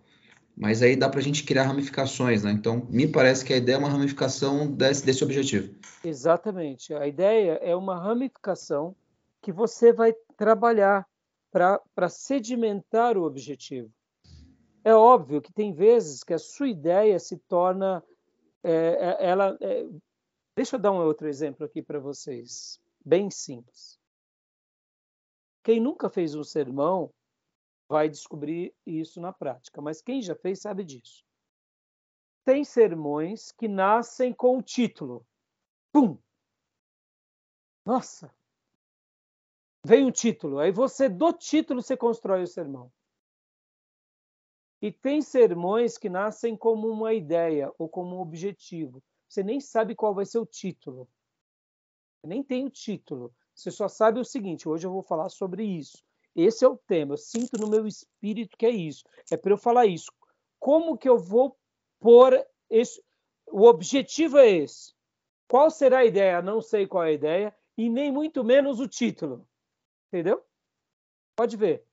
[0.56, 2.52] mas aí dá para a gente criar ramificações, né?
[2.52, 5.74] Então, me parece que a ideia é uma ramificação desse, desse objetivo.
[6.04, 6.94] Exatamente.
[6.94, 8.96] A ideia é uma ramificação
[9.42, 11.08] que você vai trabalhar
[11.52, 13.90] para sedimentar o objetivo.
[14.84, 18.04] É óbvio que tem vezes que a sua ideia se torna.
[18.64, 19.88] É, é ela, é...
[20.56, 24.00] Deixa eu dar um outro exemplo aqui para vocês, bem simples.
[25.64, 27.14] Quem nunca fez um sermão
[27.88, 31.24] vai descobrir isso na prática, mas quem já fez sabe disso.
[32.44, 35.26] Tem sermões que nascem com o título.
[35.92, 36.18] Pum!
[37.86, 38.34] Nossa!
[39.86, 42.92] Vem o título, aí você do título você constrói o sermão.
[44.82, 49.04] E tem sermões que nascem como uma ideia ou como um objetivo.
[49.30, 51.08] Você nem sabe qual vai ser o título.
[52.26, 53.34] Nem tem o título.
[53.54, 56.04] Você só sabe o seguinte: hoje eu vou falar sobre isso.
[56.36, 57.14] Esse é o tema.
[57.14, 59.04] Eu sinto no meu espírito que é isso.
[59.30, 60.12] É para eu falar isso.
[60.60, 61.58] Como que eu vou
[62.00, 63.04] pôr esse?
[63.48, 64.94] O objetivo é esse.
[65.48, 66.42] Qual será a ideia?
[66.42, 69.48] Não sei qual é a ideia e nem muito menos o título.
[70.08, 70.44] Entendeu?
[71.36, 71.86] Pode ver.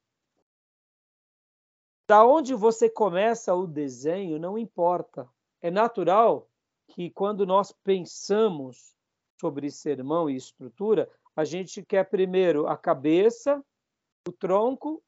[2.09, 5.29] Da onde você começa o desenho não importa.
[5.61, 6.49] É natural
[6.89, 8.95] que quando nós pensamos
[9.39, 13.63] sobre sermão e estrutura, a gente quer primeiro a cabeça,
[14.27, 15.03] o tronco,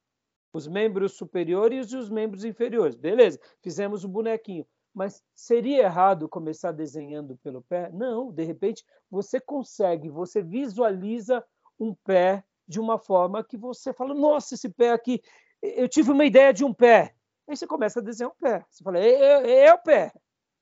[0.52, 2.96] os membros superiores e os membros inferiores.
[2.96, 4.66] Beleza, fizemos o um bonequinho.
[4.92, 7.90] Mas seria errado começar desenhando pelo pé?
[7.92, 11.42] Não, de repente você consegue, você visualiza
[11.78, 15.22] um pé de uma forma que você fala: nossa, esse pé aqui,
[15.62, 17.14] eu tive uma ideia de um pé.
[17.48, 18.64] Aí você começa a desenhar um pé.
[18.70, 20.12] Você fala: é, é, é o pé.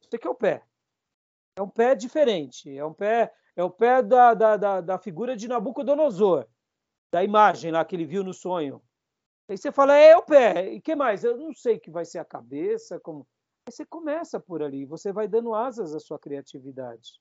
[0.01, 0.63] Isso aqui é o pé.
[1.57, 2.77] É um pé diferente.
[2.77, 6.47] É um pé é o pé da, da, da, da figura de Nabucodonosor,
[7.13, 8.81] da imagem lá que ele viu no sonho.
[9.49, 10.75] Aí você fala, é o pé.
[10.75, 11.25] E que mais?
[11.25, 13.01] Eu não sei que vai ser a cabeça.
[13.01, 13.27] Como...
[13.67, 17.21] Aí você começa por ali, você vai dando asas à sua criatividade.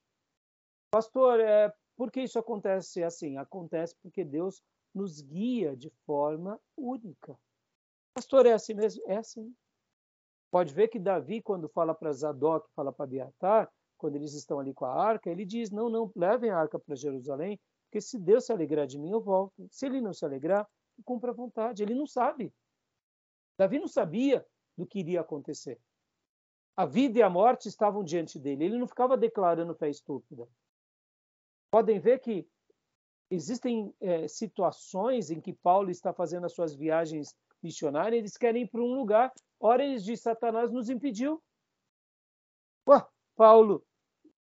[0.91, 3.37] Pastor, é, por que isso acontece assim?
[3.37, 4.61] Acontece porque Deus
[4.93, 7.35] nos guia de forma única.
[8.17, 9.03] Pastor, é assim mesmo?
[9.05, 9.55] É assim.
[10.49, 14.73] Pode ver que Davi, quando fala para Zadok, fala para Abiatar, quando eles estão ali
[14.73, 18.47] com a arca, ele diz: Não, não, levem a arca para Jerusalém, porque se Deus
[18.47, 19.67] se alegrar de mim, eu volto.
[19.69, 21.83] Se ele não se alegrar, eu cumpro a vontade.
[21.83, 22.51] Ele não sabe.
[23.55, 24.43] Davi não sabia
[24.75, 25.79] do que iria acontecer.
[26.75, 28.65] A vida e a morte estavam diante dele.
[28.65, 30.49] Ele não ficava declarando fé estúpida.
[31.69, 32.49] Podem ver que
[33.29, 38.67] existem é, situações em que Paulo está fazendo as suas viagens missionárias, eles querem ir
[38.67, 41.41] para um lugar, ora eles dizem, Satanás nos impediu.
[42.87, 43.85] Ué, Paulo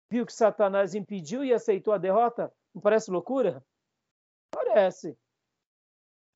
[0.10, 2.54] viu que Satanás impediu e aceitou a derrota?
[2.74, 3.66] Não parece loucura?
[4.52, 5.18] Parece.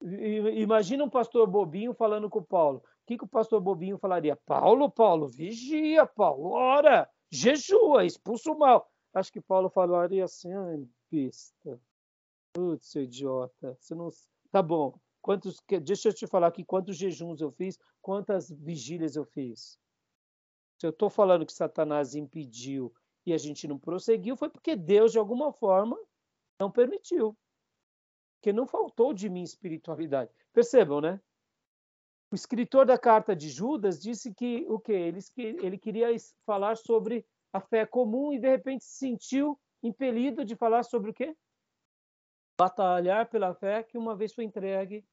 [0.02, 2.80] Imagina um pastor bobinho falando com Paulo.
[2.80, 4.36] O que, que o pastor bobinho falaria?
[4.36, 8.92] Paulo, Paulo, vigia, Paulo, ora, jejua, expulsa o mal.
[9.14, 11.80] Acho que Paulo falaria assim, ai, besta.
[12.54, 13.78] Putz, seu idiota.
[13.80, 14.10] Você não...
[14.52, 15.00] Tá bom.
[15.28, 15.62] Quantos...
[15.84, 19.78] Deixa eu te falar aqui quantos jejuns eu fiz, quantas vigílias eu fiz.
[20.80, 22.94] Se eu estou falando que Satanás impediu
[23.26, 26.00] e a gente não prosseguiu, foi porque Deus, de alguma forma,
[26.58, 27.38] não permitiu.
[28.36, 30.32] Porque não faltou de mim espiritualidade.
[30.54, 31.20] Percebam, né?
[32.32, 36.08] O escritor da carta de Judas disse que o que ele, ele queria
[36.46, 41.14] falar sobre a fé comum e de repente se sentiu impelido de falar sobre o
[41.14, 41.36] quê?
[42.58, 45.06] Batalhar pela fé que uma vez foi entregue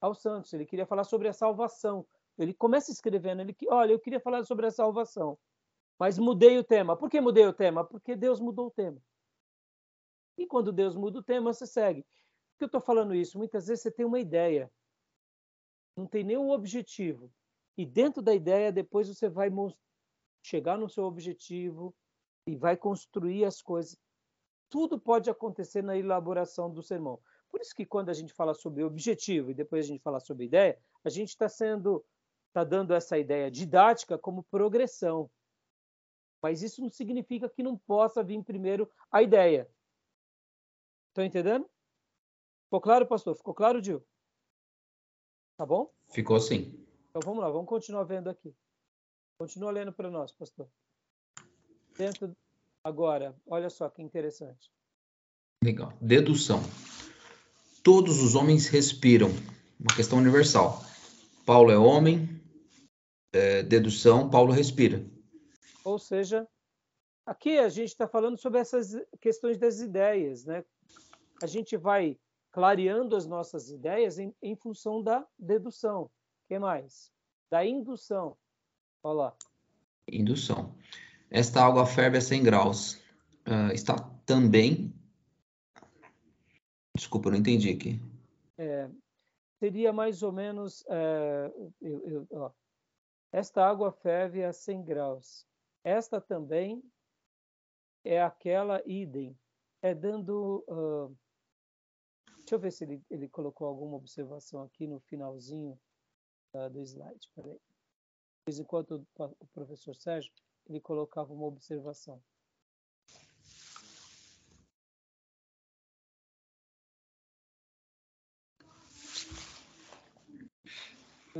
[0.00, 0.52] aos santos.
[0.52, 2.06] Ele queria falar sobre a salvação.
[2.38, 5.36] Ele começa escrevendo, ele olha, eu queria falar sobre a salvação,
[5.98, 6.96] mas mudei o tema.
[6.96, 7.84] Por que mudei o tema?
[7.84, 9.02] Porque Deus mudou o tema.
[10.36, 12.02] E quando Deus muda o tema, você segue.
[12.02, 13.36] Por que eu estou falando isso?
[13.36, 14.70] Muitas vezes você tem uma ideia,
[15.96, 17.32] não tem nenhum objetivo.
[17.76, 19.50] E dentro da ideia, depois você vai
[20.42, 21.92] chegar no seu objetivo
[22.46, 23.96] e vai construir as coisas.
[24.70, 27.20] Tudo pode acontecer na elaboração do sermão.
[27.50, 30.44] Por isso que quando a gente fala sobre objetivo e depois a gente fala sobre
[30.44, 32.04] ideia, a gente está sendo
[32.48, 35.30] está dando essa ideia didática como progressão.
[36.42, 39.68] Mas isso não significa que não possa vir primeiro a ideia.
[41.08, 41.68] Estão entendendo?
[42.64, 43.36] Ficou claro, pastor?
[43.36, 44.04] Ficou claro, Dil?
[45.56, 45.92] Tá bom?
[46.10, 46.86] Ficou sim.
[47.10, 48.54] Então vamos lá, vamos continuar vendo aqui.
[49.38, 50.68] Continua lendo para nós, pastor.
[51.96, 52.36] Dentro
[52.84, 54.70] agora, olha só que interessante.
[55.62, 55.92] Legal.
[56.00, 56.60] Dedução.
[57.90, 59.30] Todos os homens respiram.
[59.80, 60.84] Uma questão universal.
[61.46, 62.28] Paulo é homem,
[63.32, 65.02] é, dedução, Paulo respira.
[65.82, 66.46] Ou seja,
[67.24, 70.62] aqui a gente está falando sobre essas questões das ideias, né?
[71.42, 72.18] A gente vai
[72.52, 76.02] clareando as nossas ideias em, em função da dedução.
[76.02, 76.10] O
[76.46, 77.10] que mais?
[77.50, 78.36] Da indução.
[79.02, 79.36] Olha lá.
[80.12, 80.74] Indução.
[81.30, 83.00] Esta água ferve a 100 graus.
[83.46, 83.96] Uh, está
[84.26, 84.92] também.
[86.98, 88.00] Desculpa, não entendi aqui.
[88.58, 88.90] É,
[89.60, 90.84] seria mais ou menos.
[90.88, 92.50] É, eu, eu, ó,
[93.30, 95.46] esta água ferve a 100 graus.
[95.84, 96.82] Esta também
[98.04, 99.38] é aquela idem.
[99.80, 100.64] É dando.
[100.66, 101.16] Uh,
[102.38, 105.78] deixa eu ver se ele, ele colocou alguma observação aqui no finalzinho
[106.52, 107.30] uh, do slide.
[107.32, 107.60] Peraí.
[108.48, 110.32] Enquanto o, o professor Sérgio
[110.68, 112.20] ele colocava uma observação.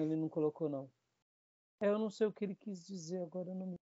[0.01, 0.91] Ele não colocou, não.
[1.81, 3.55] É, eu não sei o que ele quis dizer agora.
[3.55, 3.77] Não me...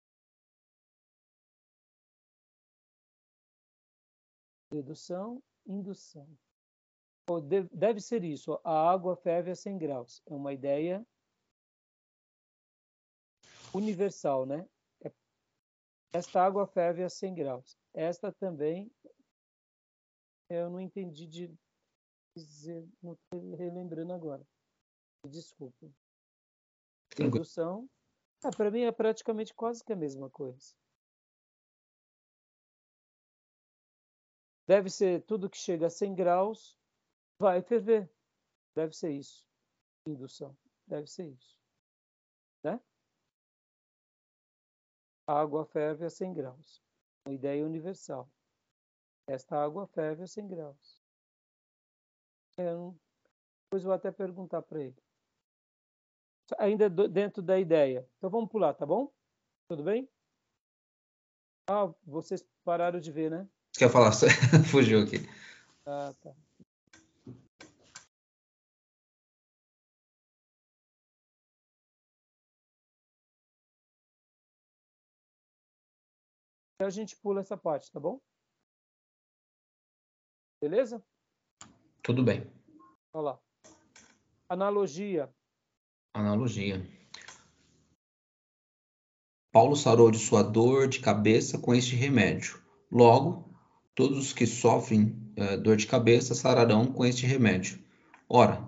[4.72, 6.28] Dedução, indução.
[7.72, 8.60] Deve ser isso.
[8.64, 10.22] A água ferve a 100 graus.
[10.28, 11.06] É uma ideia
[13.74, 14.68] universal, né?
[15.04, 15.12] É,
[16.14, 17.78] esta água ferve a 100 graus.
[17.94, 18.92] Esta também,
[20.50, 21.54] eu não entendi de
[22.38, 24.46] dizer, não estou relembrando agora.
[25.28, 25.90] Desculpa.
[27.20, 27.90] Indução,
[28.44, 30.76] ah, para mim é praticamente quase que a mesma coisa.
[34.68, 36.80] Deve ser tudo que chega a 100 graus
[37.40, 38.10] vai ferver.
[38.76, 39.48] Deve ser isso.
[40.06, 40.58] Indução.
[40.88, 41.58] Deve ser isso.
[42.64, 42.80] Né?
[45.28, 46.84] A água ferve a 100 graus.
[47.26, 48.30] Uma ideia universal.
[49.28, 51.04] Esta água ferve a 100 graus.
[52.58, 52.72] É.
[53.66, 55.05] Depois vou até perguntar para ele.
[56.58, 58.08] Ainda dentro da ideia.
[58.18, 59.12] Então vamos pular, tá bom?
[59.68, 60.08] Tudo bem?
[61.68, 63.48] Ah, vocês pararam de ver, né?
[63.74, 64.12] Quer falar?
[64.70, 65.18] Fugiu aqui.
[65.86, 66.32] Ah, tá.
[76.80, 78.22] a gente pula essa parte, tá bom?
[80.62, 81.04] Beleza?
[82.04, 82.52] Tudo bem.
[83.14, 83.40] Olha lá.
[84.50, 85.34] Analogia.
[86.16, 86.82] Analogia.
[89.52, 92.58] Paulo sarou de sua dor de cabeça com este remédio.
[92.90, 93.54] Logo,
[93.94, 97.84] todos os que sofrem uh, dor de cabeça sararão com este remédio.
[98.30, 98.66] Ora,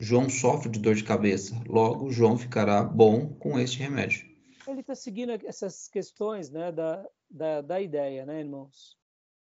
[0.00, 1.62] João sofre de dor de cabeça.
[1.68, 4.26] Logo, João ficará bom com este remédio.
[4.66, 8.96] Ele está seguindo essas questões né, da, da, da ideia, né, irmãos?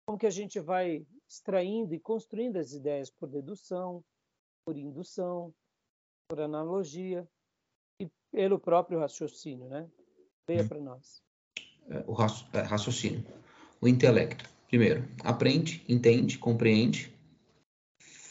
[0.07, 4.03] Como que a gente vai extraindo e construindo as ideias por dedução,
[4.65, 5.53] por indução,
[6.27, 7.29] por analogia
[8.33, 9.87] pelo próprio raciocínio, né?
[10.47, 10.67] Leia hum.
[10.67, 11.21] para nós.
[11.87, 12.15] É, o
[12.53, 13.23] é, raciocínio.
[13.79, 14.49] O intelecto.
[14.67, 17.13] Primeiro, aprende, entende, compreende,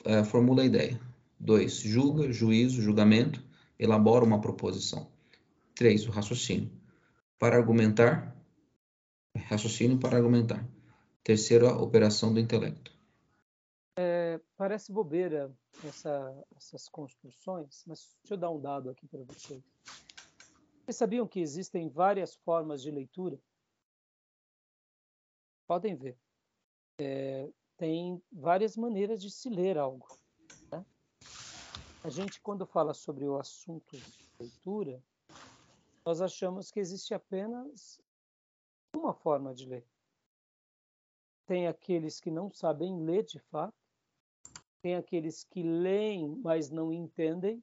[0.05, 1.01] é, formula a ideia.
[1.39, 3.43] Dois, julga, juízo, julgamento,
[3.79, 5.07] elabora uma proposição.
[5.75, 6.71] Três, o raciocínio.
[7.39, 8.33] Para argumentar,
[9.35, 10.67] Raciocínio para argumentar.
[11.25, 12.93] Terceira operação do intelecto.
[14.63, 15.53] Parece bobeira
[15.85, 19.61] essa, essas construções, mas deixa eu dar um dado aqui para vocês.
[20.85, 23.43] Vocês sabiam que existem várias formas de leitura?
[25.67, 26.17] Podem ver.
[26.97, 30.07] É, tem várias maneiras de se ler algo.
[30.71, 30.87] Né?
[32.05, 34.01] A gente, quando fala sobre o assunto
[34.39, 35.03] leitura,
[36.07, 38.01] nós achamos que existe apenas
[38.95, 39.85] uma forma de ler.
[41.47, 43.82] Tem aqueles que não sabem ler de fato,
[44.83, 47.63] tem aqueles que leem, mas não entendem,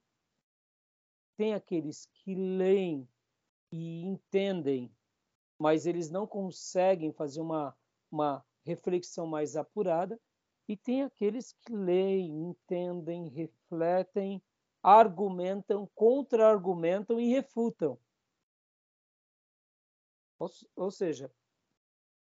[1.38, 3.08] tem aqueles que leem
[3.72, 4.92] e entendem,
[5.60, 7.78] mas eles não conseguem fazer uma,
[8.10, 10.20] uma reflexão mais apurada,
[10.68, 14.42] e tem aqueles que leem, entendem, refletem,
[14.82, 18.00] argumentam, contra-argumentam e refutam.
[20.38, 21.34] Ou, ou seja,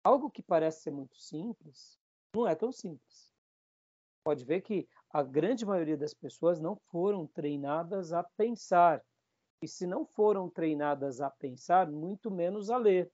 [0.03, 2.01] algo que parece ser muito simples
[2.35, 3.30] não é tão simples.
[4.23, 9.05] Pode ver que a grande maioria das pessoas não foram treinadas a pensar.
[9.63, 13.11] E se não foram treinadas a pensar, muito menos a ler.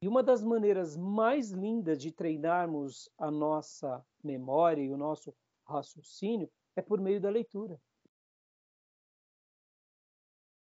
[0.00, 5.34] E uma das maneiras mais lindas de treinarmos a nossa memória e o nosso
[5.66, 7.80] raciocínio é por meio da leitura.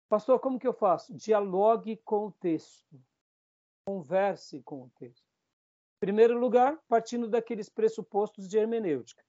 [0.10, 1.14] Pastor, como que eu faço?
[1.14, 3.00] Dialogue com o texto.
[3.86, 5.29] Converse com o texto.
[6.00, 9.24] Primeiro lugar, partindo daqueles pressupostos de hermenêutica.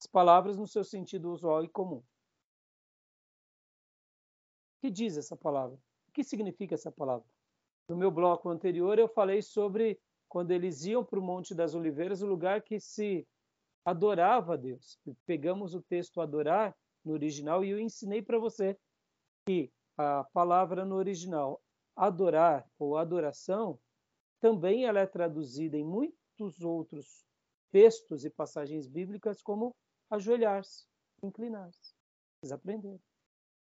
[0.00, 1.98] As palavras no seu sentido usual e comum.
[1.98, 2.04] O
[4.80, 5.78] que diz essa palavra?
[6.08, 7.28] O que significa essa palavra?
[7.88, 12.20] No meu bloco anterior, eu falei sobre quando eles iam para o Monte das Oliveiras,
[12.20, 13.24] o lugar que se
[13.84, 14.98] adorava a Deus.
[15.24, 18.76] Pegamos o texto adorar no original e eu ensinei para você
[19.46, 21.62] que a palavra no original
[21.94, 23.78] adorar ou adoração
[24.42, 27.24] também ela é traduzida em muitos outros
[27.70, 29.72] textos e passagens bíblicas como
[30.10, 30.84] ajoelhar-se,
[31.22, 31.94] inclinar-se.
[32.40, 33.00] Vocês aprenderam.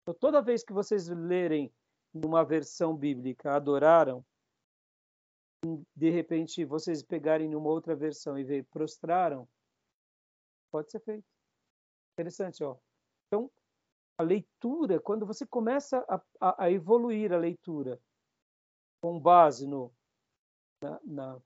[0.01, 1.71] Então, toda vez que vocês lerem
[2.15, 4.25] numa versão bíblica adoraram,
[5.95, 9.47] de repente vocês pegarem numa outra versão e ver prostraram,
[10.73, 11.27] pode ser feito.
[12.15, 12.79] Interessante, ó.
[13.27, 13.51] Então,
[14.17, 18.01] a leitura, quando você começa a, a, a evoluir a leitura
[19.03, 19.93] com base no,
[20.85, 21.43] na, na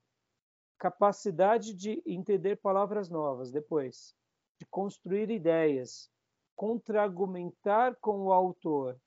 [0.77, 4.15] capacidade de entender palavras novas, depois,
[4.59, 6.11] de construir ideias,
[6.55, 8.99] contra-argumentar com o autor,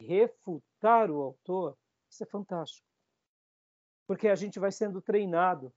[0.00, 1.76] refutar o autor,
[2.08, 2.86] isso é fantástico.
[4.06, 5.74] Porque a gente vai sendo treinado.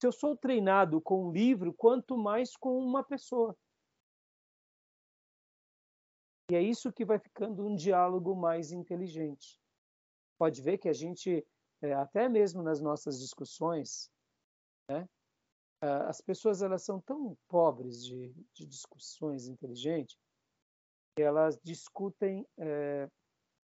[0.00, 3.56] Se eu sou treinado com um livro, quanto mais com uma pessoa.
[6.50, 9.60] E é isso que vai ficando um diálogo mais inteligente.
[10.38, 11.46] Pode ver que a gente,
[11.82, 14.10] é, até mesmo nas nossas discussões,
[14.90, 15.08] né,
[15.80, 20.18] as pessoas elas são tão pobres de, de discussões inteligentes
[21.16, 23.08] que elas discutem é,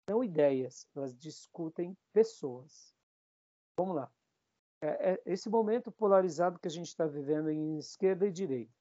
[0.09, 2.93] não ideias, elas discutem pessoas.
[3.77, 4.11] Vamos lá.
[4.81, 8.73] É, é esse momento polarizado que a gente está vivendo em esquerda e direita.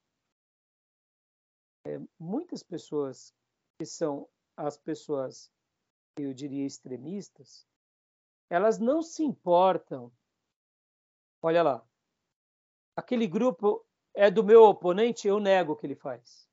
[1.87, 3.33] É, muitas pessoas
[3.79, 5.51] que são as pessoas,
[6.19, 7.67] eu diria, extremistas,
[8.51, 10.11] elas não se importam.
[11.43, 11.87] Olha lá,
[12.97, 13.85] aquele grupo
[14.15, 16.49] é do meu oponente, eu nego o que ele faz.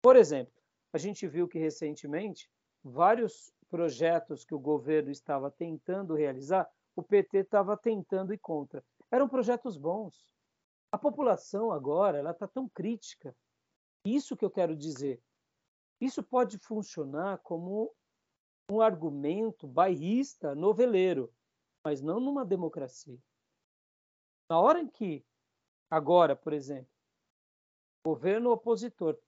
[0.00, 0.54] Por exemplo,
[0.92, 2.50] a gente viu que recentemente
[2.82, 8.84] vários projetos que o governo estava tentando realizar, o PT estava tentando ir contra.
[9.10, 10.34] Eram projetos bons.
[10.90, 13.34] A população agora ela está tão crítica.
[14.04, 15.20] Isso que eu quero dizer.
[16.00, 17.92] Isso pode funcionar como
[18.70, 21.32] um argumento bairrista, noveleiro,
[21.84, 23.18] mas não numa democracia.
[24.50, 25.24] Na hora em que,
[25.90, 26.90] agora, por exemplo,
[28.04, 29.18] o governo opositor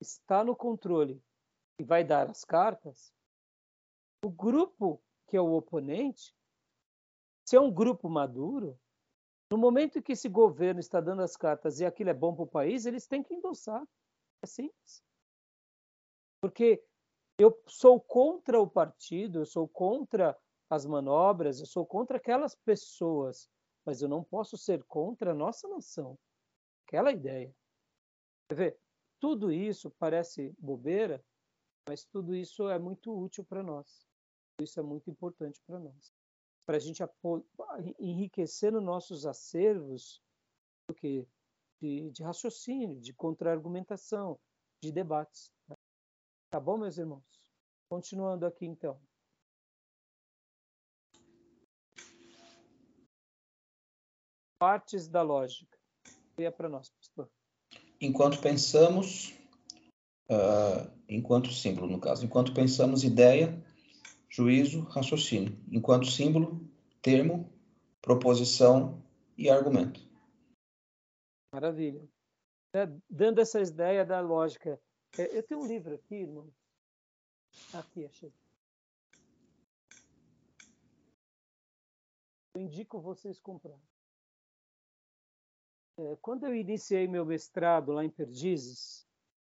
[0.00, 1.22] está no controle
[1.78, 3.12] e vai dar as cartas,
[4.24, 6.34] o grupo que é o oponente,
[7.46, 8.78] se é um grupo maduro,
[9.50, 12.48] no momento que esse governo está dando as cartas e aquilo é bom para o
[12.48, 13.86] país, eles têm que endossar.
[14.42, 15.02] É simples.
[16.40, 16.84] Porque
[17.38, 20.36] eu sou contra o partido, eu sou contra
[20.68, 23.48] as manobras, eu sou contra aquelas pessoas,
[23.84, 26.18] mas eu não posso ser contra a nossa nação.
[26.86, 27.54] Aquela ideia.
[28.48, 28.80] Quer ver?
[29.20, 31.24] Tudo isso parece bobeira,
[31.88, 34.06] mas tudo isso é muito útil para nós.
[34.60, 36.12] Isso é muito importante para nós.
[36.64, 37.02] Para a gente
[37.98, 40.20] enriquecer nos nossos acervos
[40.88, 40.94] do?
[41.78, 44.40] De, de raciocínio, de contra-argumentação,
[44.82, 45.52] de debates.
[46.50, 47.52] Tá bom, meus irmãos?
[47.88, 48.98] Continuando aqui, então.
[54.58, 55.78] Partes da lógica.
[56.36, 57.30] Leia para nós, pastor.
[58.00, 59.34] Enquanto pensamos,
[60.30, 63.62] uh, enquanto símbolo, no caso, enquanto pensamos ideia,
[64.28, 65.58] juízo, raciocínio.
[65.70, 66.60] Enquanto símbolo,
[67.00, 67.50] termo,
[68.02, 69.02] proposição
[69.36, 70.00] e argumento.
[71.52, 72.06] Maravilha.
[72.74, 74.78] É, dando essa ideia da lógica
[75.18, 76.52] é, eu tenho um livro aqui, irmão.
[77.72, 78.32] Aqui, achei.
[82.54, 83.78] Eu indico vocês comprar.
[85.98, 89.06] É, quando eu iniciei meu mestrado lá em Perdizes,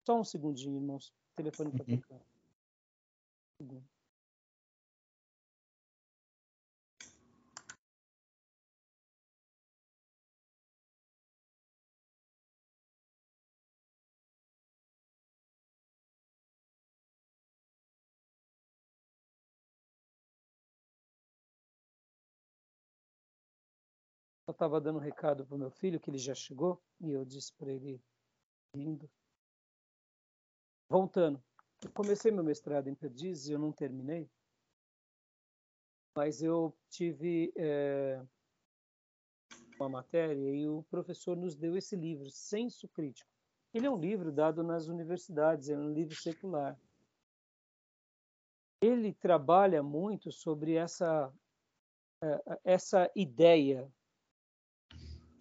[0.06, 1.08] só um segundinho, irmãos.
[1.08, 2.00] O telefone está uhum.
[2.00, 2.22] tocando.
[3.62, 3.82] Um
[24.54, 27.26] Eu estava dando um recado para o meu filho, que ele já chegou, e eu
[27.26, 28.00] disse para ele,
[28.76, 29.10] indo.
[30.88, 31.44] Voltando,
[31.84, 34.30] eu comecei meu mestrado em Perdizes e eu não terminei,
[36.16, 38.24] mas eu tive é,
[39.80, 43.32] uma matéria e o professor nos deu esse livro, Senso Crítico.
[43.74, 46.80] Ele é um livro dado nas universidades, é um livro secular.
[48.80, 51.34] Ele trabalha muito sobre essa,
[52.22, 53.92] é, essa ideia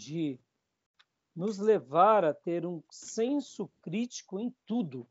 [0.03, 0.39] de
[1.35, 5.09] nos levar a ter um senso crítico em tudo.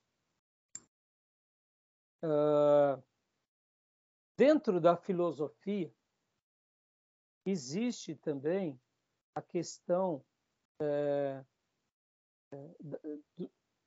[2.24, 3.02] Uh,
[4.38, 5.92] dentro da filosofia,
[7.46, 8.80] existe também
[9.34, 10.24] a questão.
[10.80, 11.44] É,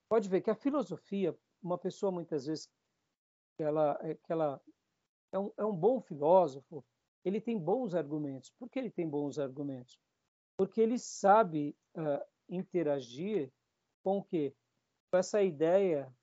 [0.09, 2.71] pode ver que a filosofia, uma pessoa muitas vezes
[3.59, 4.61] ela, que ela
[5.33, 6.85] é um, é um bom filósofo,
[7.25, 8.51] ele tem bons argumentos.
[8.51, 9.99] Por que ele tem bons argumentos?
[10.57, 13.53] Porque ele sabe uh, interagir
[14.03, 14.55] com o quê?
[15.11, 16.15] Com essa ideia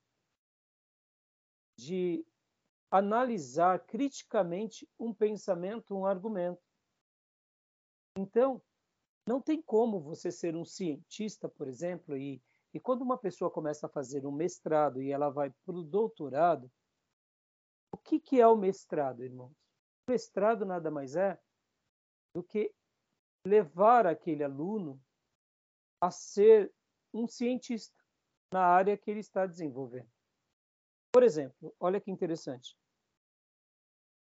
[1.78, 2.26] de
[2.90, 6.62] analisar criticamente um pensamento, um argumento.
[8.18, 8.62] Então,
[9.28, 12.42] não tem como você ser um cientista, por exemplo, e,
[12.74, 16.70] e quando uma pessoa começa a fazer um mestrado e ela vai para o doutorado,
[17.94, 19.52] o que, que é o mestrado, irmãos?
[20.08, 21.40] O mestrado nada mais é
[22.34, 22.74] do que
[23.46, 25.02] levar aquele aluno
[26.02, 26.74] a ser
[27.14, 27.96] um cientista
[28.54, 30.10] na área que ele está desenvolvendo.
[31.12, 32.76] Por exemplo, olha que interessante.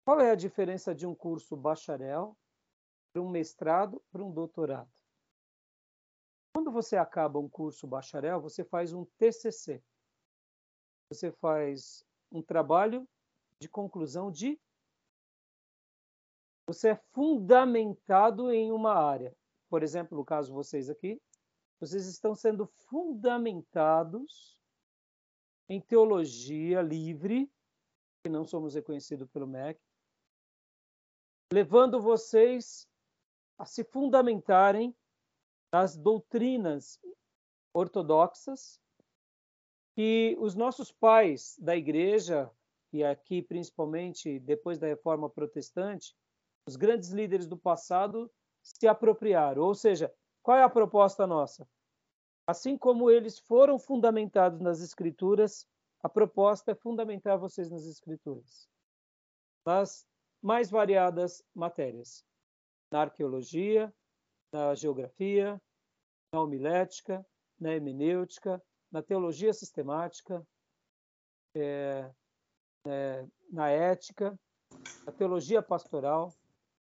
[0.05, 2.37] Qual é a diferença de um curso bacharel
[3.13, 4.91] para um mestrado para um doutorado?
[6.53, 9.83] Quando você acaba um curso bacharel, você faz um TCC.
[11.11, 13.07] Você faz um trabalho
[13.61, 14.59] de conclusão de.
[16.69, 19.35] Você é fundamentado em uma área.
[19.71, 21.19] Por exemplo, no caso de vocês aqui,
[21.79, 24.61] vocês estão sendo fundamentados
[25.67, 27.51] em teologia livre,
[28.23, 29.81] que não somos reconhecidos pelo MEC,
[31.51, 32.87] levando vocês
[33.57, 34.95] a se fundamentarem
[35.73, 36.99] nas doutrinas
[37.73, 38.79] ortodoxas
[39.95, 42.47] que os nossos pais da igreja,
[42.93, 46.15] e aqui principalmente depois da reforma protestante,
[46.69, 49.63] os grandes líderes do passado se apropriaram.
[49.63, 50.13] Ou seja,
[50.43, 51.67] qual é a proposta nossa?
[52.45, 55.67] Assim como eles foram fundamentados nas Escrituras,
[56.01, 58.69] a proposta é fundamentar vocês nas Escrituras,
[59.65, 60.07] nas
[60.41, 62.23] mais variadas matérias,
[62.91, 63.93] na arqueologia,
[64.53, 65.59] na geografia,
[66.31, 67.25] na homilética,
[67.59, 68.61] na hermenêutica,
[68.91, 70.45] na teologia sistemática,
[71.55, 72.11] é,
[72.85, 74.39] é, na ética,
[75.05, 76.33] na teologia pastoral.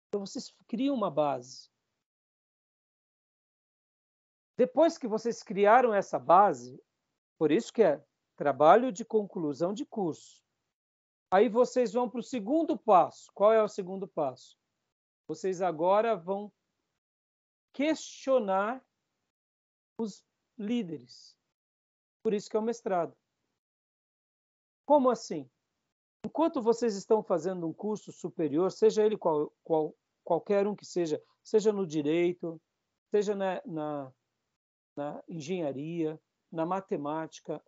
[0.09, 1.71] Então, vocês criam uma base.
[4.57, 6.83] Depois que vocês criaram essa base,
[7.39, 8.05] por isso que é
[8.37, 10.43] trabalho de conclusão de curso.
[11.31, 13.31] Aí vocês vão para o segundo passo.
[13.35, 14.59] Qual é o segundo passo?
[15.29, 16.51] Vocês agora vão
[17.73, 18.83] questionar
[20.01, 20.25] os
[20.57, 21.37] líderes.
[22.23, 23.17] Por isso que é o mestrado.
[24.87, 25.49] Como assim?
[26.25, 29.95] Enquanto vocês estão fazendo um curso superior, seja ele qual, qual,
[30.25, 32.61] qualquer um que seja, seja no direito,
[33.11, 34.12] seja na, na
[34.99, 37.62] na engenharia, na matemática,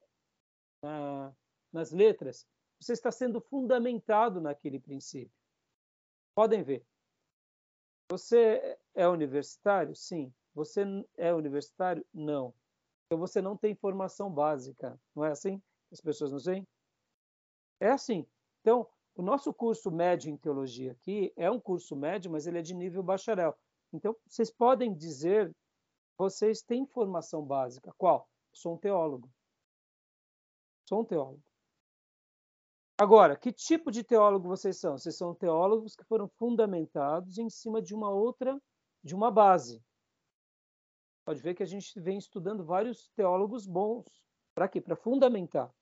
[0.82, 1.32] na,
[1.72, 2.44] nas letras,
[2.80, 5.32] você está sendo fundamentado naquele princípio.
[6.34, 6.84] Podem ver.
[8.10, 9.94] Você é universitário?
[9.94, 10.34] Sim.
[10.54, 10.82] Você
[11.16, 12.04] é universitário?
[12.12, 12.52] Não.
[13.06, 15.00] Então você não tem formação básica.
[15.14, 15.62] Não é assim?
[15.92, 16.66] As pessoas não têm?
[17.78, 18.26] É assim.
[18.60, 22.62] Então, o nosso curso médio em teologia aqui é um curso médio, mas ele é
[22.62, 23.56] de nível bacharel.
[23.92, 25.54] Então, vocês podem dizer
[26.16, 27.94] vocês têm formação básica.
[27.96, 28.28] Qual?
[28.52, 29.32] Sou um teólogo.
[30.86, 31.42] Sou um teólogo.
[32.98, 34.98] Agora, que tipo de teólogo vocês são?
[34.98, 38.60] Vocês são teólogos que foram fundamentados em cima de uma outra,
[39.02, 39.82] de uma base.
[41.24, 44.22] Pode ver que a gente vem estudando vários teólogos bons.
[44.54, 44.78] Para quê?
[44.78, 45.72] Para fundamentar.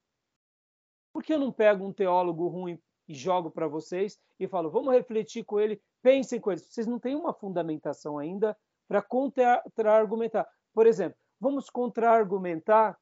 [1.13, 4.93] Por que eu não pego um teólogo ruim e jogo para vocês e falo, vamos
[4.93, 6.61] refletir com ele, pensem com ele?
[6.61, 8.57] Vocês não têm uma fundamentação ainda
[8.87, 10.49] para contra-argumentar.
[10.73, 12.99] Por exemplo, vamos contra-argumentar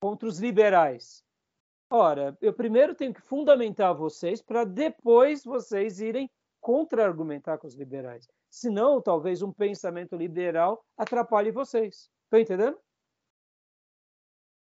[0.00, 1.24] contra os liberais.
[1.90, 6.30] Ora, eu primeiro tenho que fundamentar vocês para depois vocês irem
[6.60, 8.28] contra-argumentar com os liberais.
[8.48, 12.10] Senão, talvez um pensamento liberal atrapalhe vocês.
[12.24, 12.78] Estão entendendo?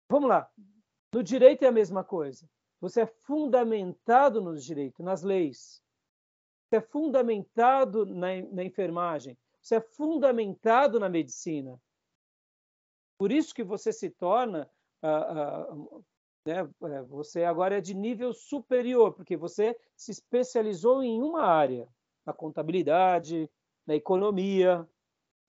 [0.09, 0.49] Vamos lá.
[1.13, 2.47] No direito é a mesma coisa.
[2.79, 5.83] Você é fundamentado no direito, nas leis.
[6.69, 9.37] Você é fundamentado na, na enfermagem.
[9.61, 11.79] Você é fundamentado na medicina.
[13.17, 14.69] Por isso que você se torna,
[15.03, 16.05] uh, uh,
[16.45, 21.87] né, é, você agora é de nível superior, porque você se especializou em uma área,
[22.25, 23.49] na contabilidade,
[23.85, 24.87] na economia,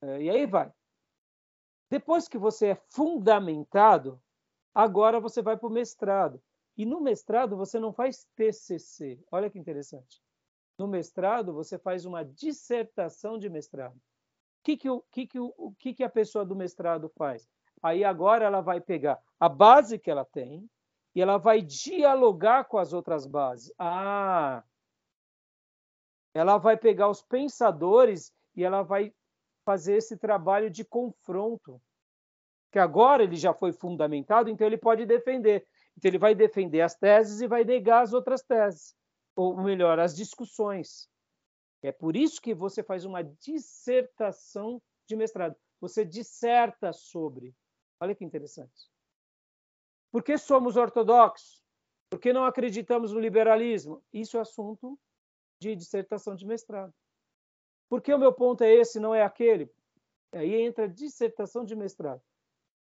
[0.02, 0.72] uh, e aí vai.
[1.88, 4.20] Depois que você é fundamentado,
[4.74, 6.42] agora você vai para o mestrado.
[6.76, 9.18] E no mestrado você não faz TCC.
[9.30, 10.22] Olha que interessante.
[10.78, 13.94] No mestrado, você faz uma dissertação de mestrado.
[13.94, 17.46] O que, que, o, que, que, o, que, que a pessoa do mestrado faz?
[17.82, 20.66] Aí agora ela vai pegar a base que ela tem
[21.14, 23.72] e ela vai dialogar com as outras bases.
[23.78, 24.62] Ah,
[26.32, 29.12] ela vai pegar os pensadores e ela vai
[29.64, 31.80] fazer esse trabalho de confronto.
[32.70, 35.66] Que agora ele já foi fundamentado, então ele pode defender.
[35.96, 38.94] Então ele vai defender as teses e vai negar as outras teses.
[39.36, 41.08] ou melhor, as discussões.
[41.82, 45.56] É por isso que você faz uma dissertação de mestrado.
[45.80, 47.54] Você disserta sobre.
[48.00, 48.90] Olha que interessante.
[50.10, 51.62] Por que somos ortodoxos?
[52.10, 54.02] Por que não acreditamos no liberalismo?
[54.12, 54.98] Isso é assunto
[55.60, 56.92] de dissertação de mestrado.
[57.88, 59.70] Por que o meu ponto é esse, não é aquele?
[60.32, 62.22] Aí entra dissertação de mestrado.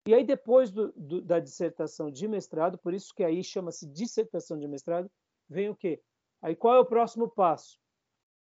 [0.06, 4.60] E aí, depois do, do, da dissertação de mestrado, por isso que aí chama-se dissertação
[4.60, 5.10] de mestrado,
[5.48, 6.02] vem o quê?
[6.42, 7.80] Aí qual é o próximo passo?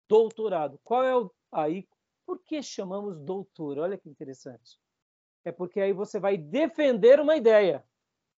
[0.09, 0.79] Doutorado.
[0.85, 1.33] Qual é o.
[1.51, 1.89] Aí,
[2.27, 3.79] por que chamamos doutor?
[3.79, 4.79] Olha que interessante.
[5.43, 7.83] É porque aí você vai defender uma ideia.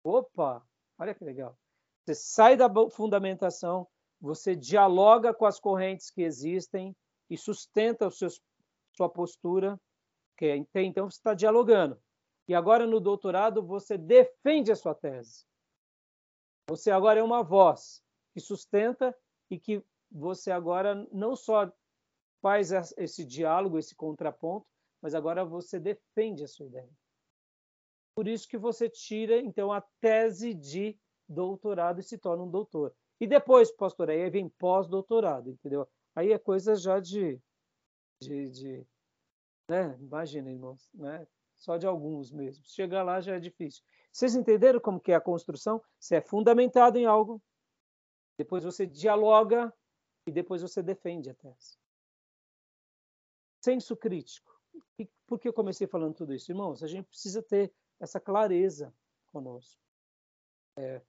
[0.05, 0.65] Opa,
[0.97, 1.59] olha que legal.
[2.05, 3.89] Você sai da fundamentação,
[4.21, 6.95] você dialoga com as correntes que existem
[7.29, 8.41] e sustenta o seus,
[8.97, 9.81] sua postura.
[10.37, 12.01] Que então você está dialogando.
[12.51, 15.47] E agora no doutorado você defende a sua tese.
[16.69, 18.03] Você agora é uma voz
[18.35, 19.17] que sustenta
[19.49, 19.81] e que
[20.11, 21.73] você agora não só
[22.43, 24.67] faz esse diálogo, esse contraponto,
[25.01, 26.91] mas agora você defende a sua ideia.
[28.17, 30.99] Por isso que você tira, então, a tese de
[31.29, 32.93] doutorado e se torna um doutor.
[33.21, 35.89] E depois, pastor, aí vem pós-doutorado, entendeu?
[36.17, 37.41] Aí é coisa já de.
[38.21, 38.87] de, de
[39.69, 39.97] né?
[40.01, 41.25] Imagina, irmãos, né?
[41.61, 42.65] Só de alguns mesmo.
[42.67, 43.85] Chegar lá já é difícil.
[44.11, 45.81] Vocês entenderam como que é a construção?
[45.99, 47.41] Você é fundamentado em algo,
[48.37, 49.73] depois você dialoga
[50.27, 51.79] e depois você defende a tese.
[53.63, 54.59] Senso crítico.
[54.99, 56.51] E por que eu comecei falando tudo isso?
[56.51, 58.93] Irmãos, a gente precisa ter essa clareza
[59.31, 59.79] conosco.
[60.79, 61.03] É,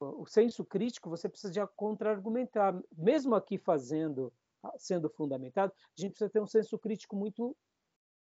[0.00, 2.80] o senso crítico você precisa de contra-argumentar.
[2.96, 4.32] Mesmo aqui fazendo,
[4.76, 7.56] sendo fundamentado, a gente precisa ter um senso crítico muito,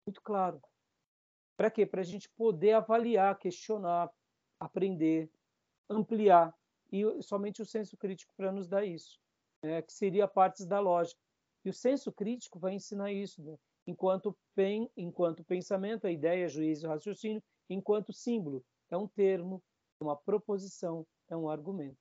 [0.07, 0.61] muito claro.
[1.57, 1.87] Para quê?
[1.87, 4.11] Para a gente poder avaliar, questionar,
[4.59, 5.31] aprender,
[5.89, 6.55] ampliar
[6.91, 9.19] e somente o senso crítico para nos dar isso,
[9.63, 9.83] né?
[9.83, 11.21] que seria partes da lógica.
[11.65, 13.57] E o senso crítico vai ensinar isso, né?
[13.87, 19.63] enquanto, pen, enquanto pensamento, a ideia, juízo, raciocínio, enquanto símbolo, é um termo,
[20.01, 21.99] é uma proposição, é um argumento.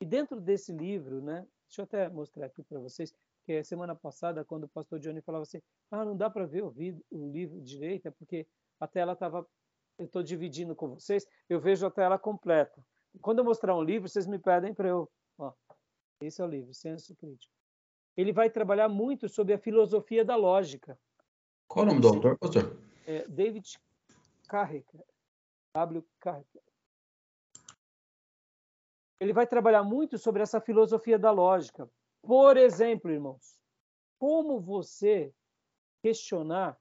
[0.00, 3.12] E dentro desse livro, né, deixa eu até mostrar aqui para vocês,
[3.44, 6.74] que semana passada, quando o pastor Johnny falava assim, ah, não dá para ver o,
[7.10, 8.46] o livro direito, é porque
[8.84, 9.46] a tela estava,
[9.98, 12.84] eu estou dividindo com vocês, eu vejo a tela completa.
[13.20, 15.10] Quando eu mostrar um livro, vocês me pedem para eu.
[15.38, 15.52] Ó,
[16.20, 17.52] esse é o livro, Senso Crítico.
[18.16, 20.98] Ele vai trabalhar muito sobre a filosofia da lógica.
[21.66, 22.76] Qual o nome do autor, pastor?
[23.06, 23.78] É David
[24.48, 25.00] Carricker.
[25.74, 26.06] W.
[26.20, 26.62] Carricker.
[29.18, 31.90] Ele vai trabalhar muito sobre essa filosofia da lógica.
[32.22, 33.58] Por exemplo, irmãos,
[34.18, 35.32] como você
[36.02, 36.78] questionar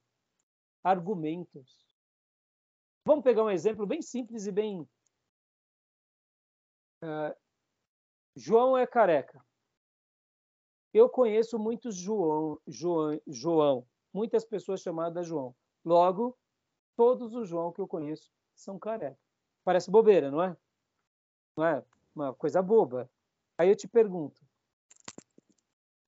[0.83, 1.82] argumentos.
[3.05, 4.87] Vamos pegar um exemplo bem simples e bem
[7.03, 7.35] Uh,
[8.33, 9.45] João é careca.
[10.93, 15.53] Eu conheço muitos João, João, João, muitas pessoas chamadas João.
[15.83, 16.37] Logo,
[16.95, 19.19] todos os João que eu conheço são careca.
[19.65, 20.55] Parece bobeira, não é?
[21.57, 21.85] Não é
[22.15, 23.11] uma coisa boba.
[23.57, 24.41] Aí eu te pergunto,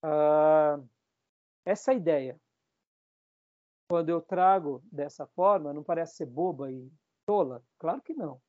[0.02, 0.88] uh,
[1.66, 2.40] essa ideia,
[3.88, 6.92] quando eu trago dessa forma, não parece ser boba e
[7.26, 7.64] tola?
[7.78, 8.42] Claro que não.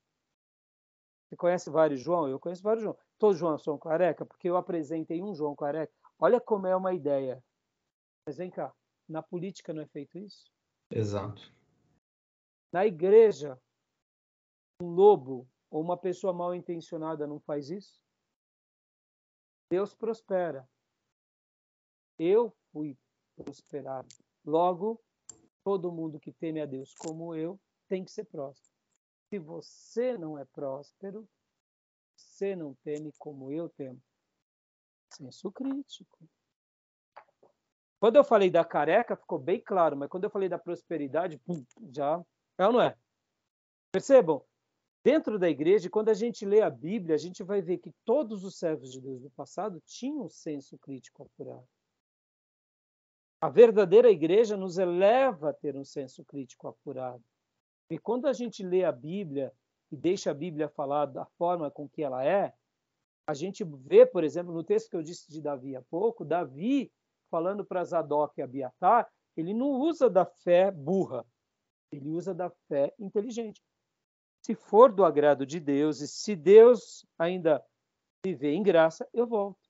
[1.28, 2.28] Você conhece vários João?
[2.28, 2.96] Eu conheço vários João.
[3.18, 5.92] Todos João são careca, porque eu apresentei um João careca.
[6.18, 7.42] Olha como é uma ideia.
[8.26, 8.74] Mas vem cá,
[9.08, 10.44] na política não é feito isso?
[10.90, 11.52] Exato.
[12.72, 13.60] Na igreja,
[14.80, 18.00] um lobo ou uma pessoa mal intencionada não faz isso?
[19.70, 20.68] Deus prospera.
[22.18, 22.96] Eu fui
[23.36, 24.08] prosperado.
[24.44, 25.00] Logo,
[25.66, 27.58] todo mundo que teme a Deus como eu
[27.88, 28.72] tem que ser próspero.
[29.28, 31.28] Se você não é próspero,
[32.16, 34.00] você não teme como eu temo.
[35.12, 36.18] Senso crítico.
[37.98, 41.64] Quando eu falei da careca, ficou bem claro, mas quando eu falei da prosperidade, pum,
[41.92, 42.24] já
[42.56, 42.96] é ou não é?
[43.90, 44.44] Percebam?
[45.02, 48.44] Dentro da igreja, quando a gente lê a Bíblia, a gente vai ver que todos
[48.44, 51.66] os servos de Deus do passado tinham um senso crítico apurado.
[53.40, 57.22] A verdadeira igreja nos eleva a ter um senso crítico apurado.
[57.90, 59.52] E quando a gente lê a Bíblia
[59.90, 62.52] e deixa a Bíblia falar da forma com que ela é,
[63.26, 66.92] a gente vê, por exemplo, no texto que eu disse de Davi há pouco, Davi
[67.30, 71.26] falando para Zadok e Abiatar, ele não usa da fé burra,
[71.92, 73.62] ele usa da fé inteligente.
[74.42, 77.64] Se for do agrado de Deus e se Deus ainda
[78.24, 79.68] viver em graça, eu volto.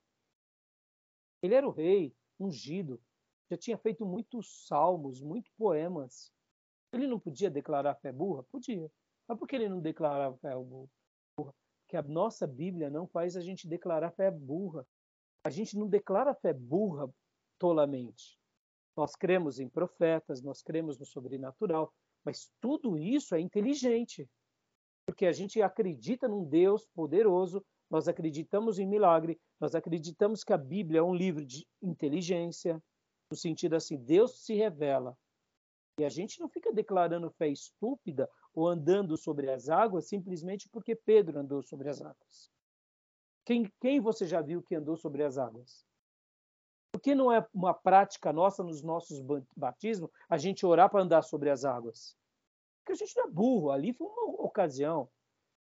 [1.41, 3.01] Ele era o rei, ungido,
[3.49, 6.31] já tinha feito muitos salmos, muitos poemas.
[6.91, 8.43] Ele não podia declarar fé burra?
[8.43, 8.89] Podia.
[9.27, 10.89] Mas por que ele não declarava fé burra?
[11.35, 14.85] Porque a nossa Bíblia não faz a gente declarar fé burra.
[15.43, 17.09] A gente não declara fé burra
[17.57, 18.37] tolamente.
[18.95, 21.93] Nós cremos em profetas, nós cremos no sobrenatural,
[22.25, 24.27] mas tudo isso é inteligente,
[25.05, 30.57] porque a gente acredita num Deus poderoso, nós acreditamos em milagre, nós acreditamos que a
[30.57, 32.83] Bíblia é um livro de inteligência,
[33.29, 35.17] no sentido assim, Deus se revela.
[35.99, 40.95] E a gente não fica declarando fé estúpida ou andando sobre as águas simplesmente porque
[40.95, 42.51] Pedro andou sobre as águas.
[43.45, 45.85] Quem, quem você já viu que andou sobre as águas?
[46.91, 49.19] Por que não é uma prática nossa nos nossos
[49.55, 52.15] batismos a gente orar para andar sobre as águas?
[52.79, 55.09] Porque a gente não é burro, ali foi uma ocasião.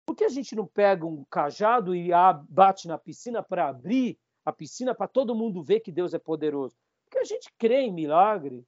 [0.05, 2.11] Por que a gente não pega um cajado e
[2.49, 6.77] bate na piscina para abrir a piscina para todo mundo ver que Deus é poderoso?
[7.17, 8.63] Porque a gente crê em milagre,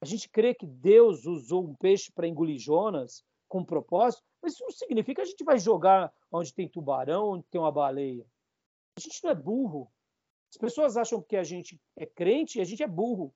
[0.00, 4.64] a gente crê que Deus usou um peixe para engolir Jonas com propósito, mas isso
[4.64, 8.24] não significa que a gente vai jogar onde tem tubarão, onde tem uma baleia.
[8.96, 9.92] A gente não é burro.
[10.50, 13.34] As pessoas acham que a gente é crente e a gente é burro.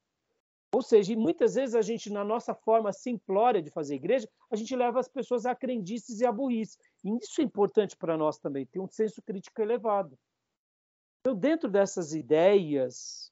[0.74, 4.74] Ou seja, muitas vezes a gente, na nossa forma simplória de fazer igreja, a gente
[4.74, 6.78] leva as pessoas a crendices e a burrice.
[7.04, 10.18] E isso é importante para nós também, ter um senso crítico elevado.
[11.20, 13.30] Então, dentro dessas ideias,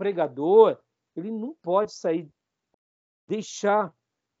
[0.00, 0.80] pregador,
[1.14, 2.26] ele não pode sair,
[3.28, 3.94] deixar,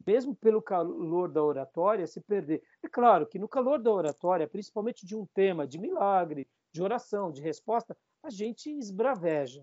[0.06, 2.62] mesmo pelo calor da oratória, se perder.
[2.82, 7.30] É claro que no calor da oratória, principalmente de um tema de milagre, de oração,
[7.30, 9.62] de resposta, a gente esbraveja.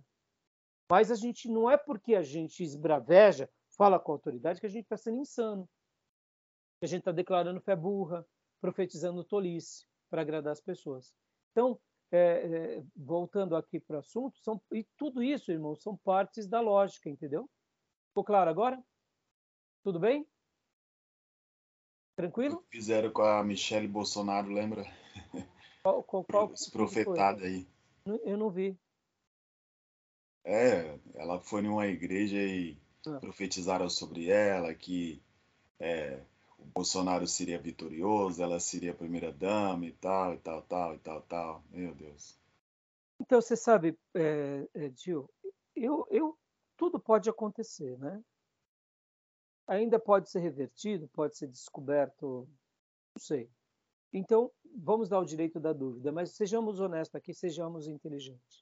[0.87, 4.83] Mas a gente não é porque a gente esbraveja, fala com autoridade, que a gente
[4.83, 5.67] está sendo insano.
[6.77, 8.23] Que a gente está declarando fé burra,
[8.61, 11.11] profetizando tolice para agradar as pessoas.
[11.51, 11.79] Então,
[12.11, 16.61] é, é, voltando aqui para o assunto, são, e tudo isso, irmão, são partes da
[16.61, 17.49] lógica, entendeu?
[18.09, 18.81] Ficou claro agora?
[19.83, 20.27] Tudo bem?
[22.15, 22.65] Tranquilo?
[22.71, 24.83] Fizeram com a Michelle Bolsonaro, lembra?
[25.83, 26.51] Qual, qual, qual
[27.45, 27.65] aí.
[28.25, 28.77] Eu não vi.
[30.43, 33.19] É, ela foi numa igreja e Ah.
[33.19, 35.21] profetizaram sobre ela que
[35.79, 36.21] é,
[36.73, 41.21] Bolsonaro seria vitorioso, ela seria a primeira dama e tal, e tal, tal, e tal,
[41.23, 41.63] tal.
[41.69, 42.37] Meu Deus.
[43.19, 45.29] Então, você sabe, é, é, Gil,
[45.75, 46.37] eu, eu,
[46.75, 48.23] tudo pode acontecer, né?
[49.67, 52.47] Ainda pode ser revertido, pode ser descoberto,
[53.15, 53.49] não sei.
[54.13, 58.59] Então, vamos dar o direito da dúvida, mas sejamos honestos aqui, sejamos inteligentes.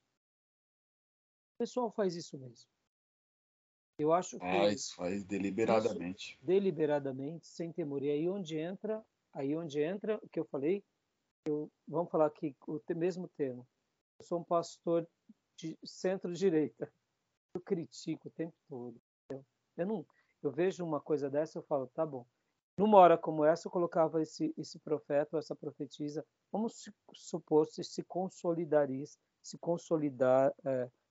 [1.56, 2.75] O pessoal faz isso mesmo.
[3.98, 6.38] Eu acho que Faz, faz deliberadamente.
[6.42, 8.04] deliberadamente, sem temor.
[8.04, 10.84] E aí onde entra, aí onde entra o que eu falei,
[11.46, 13.66] eu, vamos falar aqui o mesmo termo.
[14.20, 15.08] Eu sou um pastor
[15.58, 16.92] de centro-direita.
[17.54, 19.00] Eu critico o tempo todo.
[19.26, 19.46] entendeu?
[19.78, 20.06] Eu não,
[20.44, 22.26] eu vejo uma coisa dessa, eu falo, tá bom.
[22.78, 27.66] Numa hora como essa, eu colocava esse esse profeta, ou essa profetisa, vamos se- supor
[27.68, 29.06] se se consolidaria,
[29.42, 30.54] se consolidar,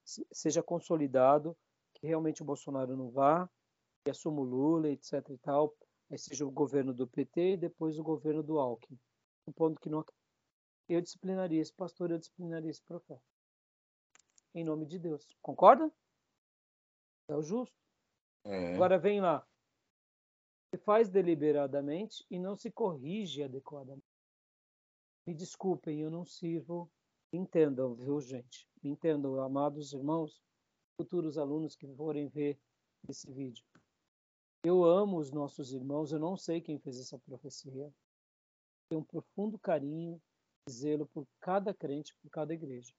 [0.05, 1.57] se- seja consolidado
[2.05, 3.49] realmente o Bolsonaro não vá,
[4.07, 5.75] e assuma o Lula, etc e tal,
[6.17, 8.99] seja o governo do PT e depois o governo do Alckmin.
[9.45, 10.05] Supondo que não
[10.89, 13.23] eu disciplinaria esse pastor, eu disciplinaria esse profeta.
[14.55, 15.27] Em nome de Deus.
[15.41, 15.91] Concorda?
[17.29, 17.75] É o justo.
[18.45, 19.47] É, Agora vem lá.
[20.71, 24.05] Se faz deliberadamente e não se corrige adequadamente.
[25.27, 26.91] Me desculpem, eu não sirvo.
[27.33, 28.69] Entendam, viu, gente?
[28.83, 30.41] Entendam, amados irmãos,
[30.97, 32.59] futuros alunos que forem ver
[33.09, 33.65] esse vídeo.
[34.63, 37.93] Eu amo os nossos irmãos, eu não sei quem fez essa profecia.
[38.89, 40.21] Tenho um profundo carinho
[40.67, 42.95] e zelo por cada crente, por cada igreja.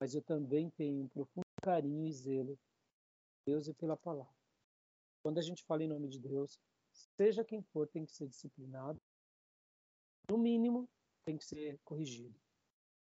[0.00, 4.34] Mas eu também tenho um profundo carinho e zelo por Deus e pela palavra.
[5.22, 6.58] Quando a gente fala em nome de Deus,
[7.16, 9.00] seja quem for, tem que ser disciplinado.
[10.28, 10.88] No mínimo,
[11.24, 12.34] tem que ser corrigido.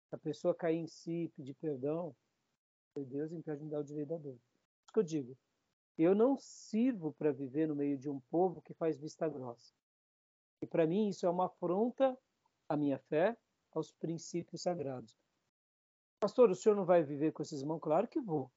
[0.09, 2.15] Se a pessoa cair em si, pedir perdão,
[2.93, 4.35] foi Deus impede de dar o direito da dor.
[4.35, 5.37] Isso que eu digo.
[5.97, 9.73] Eu não sirvo para viver no meio de um povo que faz vista grossa.
[10.61, 12.17] E para mim isso é uma afronta
[12.69, 13.37] à minha fé,
[13.71, 15.15] aos princípios sagrados.
[16.19, 17.79] Pastor, o senhor não vai viver com esses irmãos?
[17.79, 18.51] Claro que vou.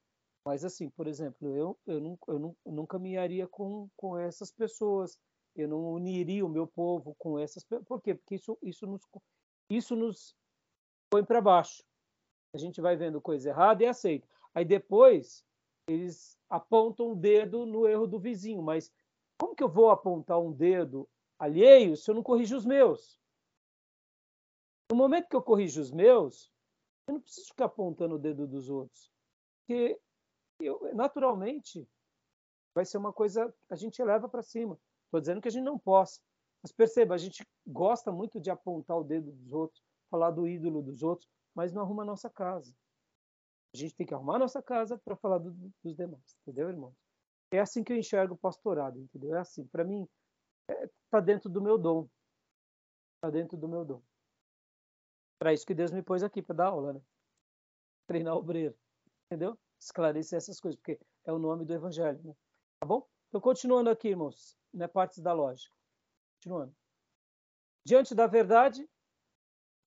[0.45, 4.51] Mas assim, por exemplo, eu, eu, não, eu, não, eu não caminharia com, com essas
[4.51, 5.19] pessoas.
[5.55, 7.85] Eu não uniria o meu povo com essas pessoas.
[7.85, 8.15] Por quê?
[8.15, 9.01] Porque isso, isso, nos,
[9.69, 10.35] isso nos
[11.09, 11.83] põe para baixo.
[12.53, 14.27] A gente vai vendo coisa errada e aceita.
[14.53, 15.45] Aí depois
[15.87, 18.61] eles apontam o dedo no erro do vizinho.
[18.61, 18.91] Mas
[19.39, 21.07] como que eu vou apontar um dedo
[21.39, 23.19] alheio se eu não corrijo os meus?
[24.91, 26.51] No momento que eu corrijo os meus,
[27.07, 29.11] eu não preciso ficar apontando o dedo dos outros.
[29.59, 29.99] Porque
[30.59, 31.87] eu, naturalmente
[32.73, 34.79] vai ser uma coisa que a gente eleva para cima.
[35.05, 36.21] Estou dizendo que a gente não possa.
[36.61, 40.81] Mas perceba, a gente gosta muito de apontar o dedo dos outros, falar do ídolo
[40.81, 42.71] dos outros, mas não arruma a nossa casa.
[43.73, 45.51] A gente tem que arrumar nossa casa para falar do,
[45.83, 46.95] dos demais, entendeu, irmão?
[47.51, 49.35] É assim que eu enxergo o pastorado, entendeu?
[49.35, 50.07] É assim, para mim,
[50.69, 52.07] é, tá dentro do meu dom.
[53.19, 54.03] Tá dentro do meu dom.
[55.39, 57.01] Para isso que Deus me pôs aqui para dar aula, né?
[58.05, 58.77] Treinar obreiro,
[59.25, 59.57] entendeu?
[59.79, 62.35] Esclarecer essas coisas, porque é o nome do evangelho, né?
[62.79, 63.07] Tá bom?
[63.29, 65.75] Então, continuando aqui, irmãos, né, partes da lógica.
[66.35, 66.75] Continuando.
[67.83, 68.87] Diante da verdade,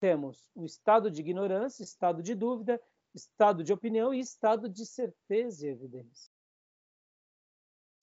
[0.01, 2.81] temos um estado de ignorância, estado de dúvida,
[3.15, 6.33] estado de opinião e estado de certeza e evidência.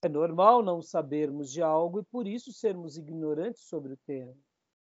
[0.04, 4.36] É normal não sabermos de algo e por isso sermos ignorantes sobre o tema.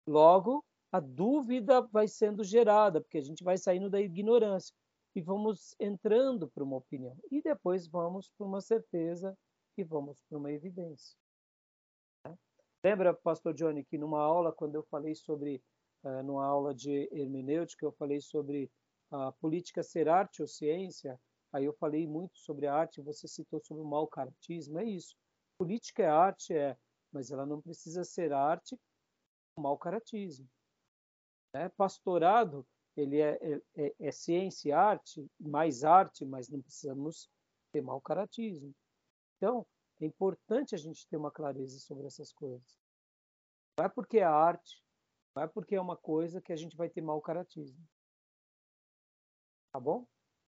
[0.07, 4.75] Logo, a dúvida vai sendo gerada, porque a gente vai saindo da ignorância
[5.15, 7.17] e vamos entrando para uma opinião.
[7.31, 9.37] E depois vamos para uma certeza
[9.77, 11.17] e vamos para uma evidência.
[12.83, 15.63] Lembra, pastor Johnny, que numa aula, quando eu falei sobre,
[16.05, 18.71] uh, numa aula de hermenêutica, eu falei sobre
[19.11, 21.21] a política ser arte ou ciência,
[21.53, 25.17] aí eu falei muito sobre a arte, você citou sobre o mau caratismo, é isso.
[25.59, 26.77] Política é arte, é,
[27.13, 28.79] mas ela não precisa ser arte
[29.55, 30.49] com mau caratismo.
[31.53, 31.69] Né?
[31.71, 37.29] Pastorado, ele é, é, é, é ciência e arte, mais arte, mas não precisamos
[37.73, 38.73] ter mau caratismo.
[39.37, 39.67] Então,
[40.01, 42.79] é importante a gente ter uma clareza sobre essas coisas.
[43.79, 44.83] Não é porque é arte,
[45.35, 47.79] não é porque é uma coisa que a gente vai ter mau caratismo.
[49.73, 50.07] Tá bom?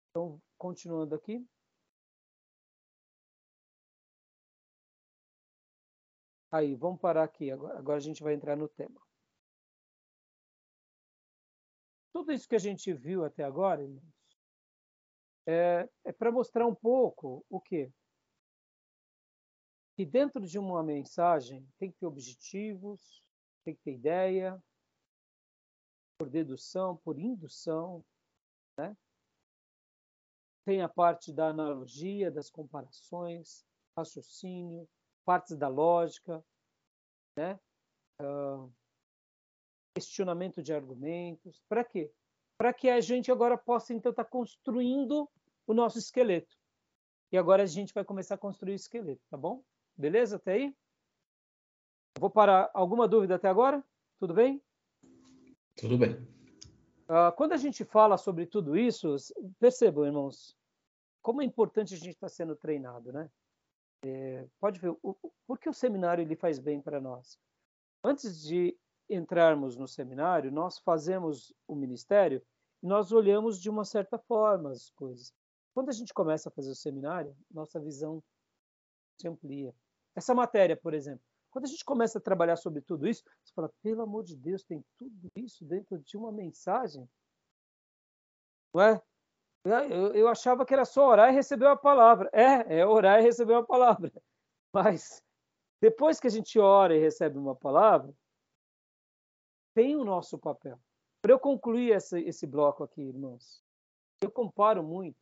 [0.10, 1.46] Então, continuando aqui.
[6.52, 7.52] Aí, vamos parar aqui.
[7.52, 9.00] Agora, agora a gente vai entrar no tema.
[12.14, 14.04] Tudo isso que a gente viu até agora, irmãos,
[15.46, 17.92] é, é para mostrar um pouco o quê?
[20.02, 23.22] que dentro de uma mensagem tem que ter objetivos,
[23.64, 24.62] tem que ter ideia,
[26.18, 28.04] por dedução, por indução,
[28.78, 28.96] né?
[30.66, 33.66] Tem a parte da analogia, das comparações,
[33.98, 34.88] raciocínio,
[35.26, 36.44] partes da lógica,
[37.36, 37.60] né?
[38.22, 38.72] Uh,
[39.96, 41.64] questionamento de argumentos.
[41.68, 42.12] Para quê?
[42.58, 45.28] Para que a gente agora possa, então, estar tá construindo
[45.66, 46.56] o nosso esqueleto.
[47.32, 49.64] E agora a gente vai começar a construir o esqueleto, tá bom?
[49.98, 50.76] Beleza até aí?
[52.20, 52.70] Vou parar.
[52.74, 53.84] Alguma dúvida até agora?
[54.20, 54.62] Tudo bem?
[55.76, 56.14] Tudo bem.
[57.10, 59.16] Uh, quando a gente fala sobre tudo isso,
[59.60, 60.56] percebam, irmãos,
[61.22, 63.30] como é importante a gente estar tá sendo treinado, né?
[64.04, 67.38] É, pode ver, o, por que o seminário ele faz bem para nós?
[68.04, 68.78] Antes de
[69.10, 72.42] entrarmos no seminário, nós fazemos o ministério
[72.82, 75.34] e nós olhamos de uma certa forma as coisas.
[75.74, 78.24] Quando a gente começa a fazer o seminário, nossa visão
[79.20, 79.74] se amplia.
[80.16, 83.70] Essa matéria, por exemplo, quando a gente começa a trabalhar sobre tudo isso, você fala,
[83.84, 87.08] pelo amor de Deus, tem tudo isso dentro de uma mensagem?
[88.74, 89.02] Não é?
[89.66, 92.30] Eu, eu achava que era só orar e receber a palavra.
[92.34, 94.12] É, é orar e receber uma palavra.
[94.74, 95.22] Mas
[95.82, 98.16] depois que a gente ora e recebe uma palavra,
[99.76, 100.80] tem o nosso papel.
[101.22, 103.64] Para eu concluir essa, esse bloco aqui, irmãos,
[104.22, 105.20] eu comparo muito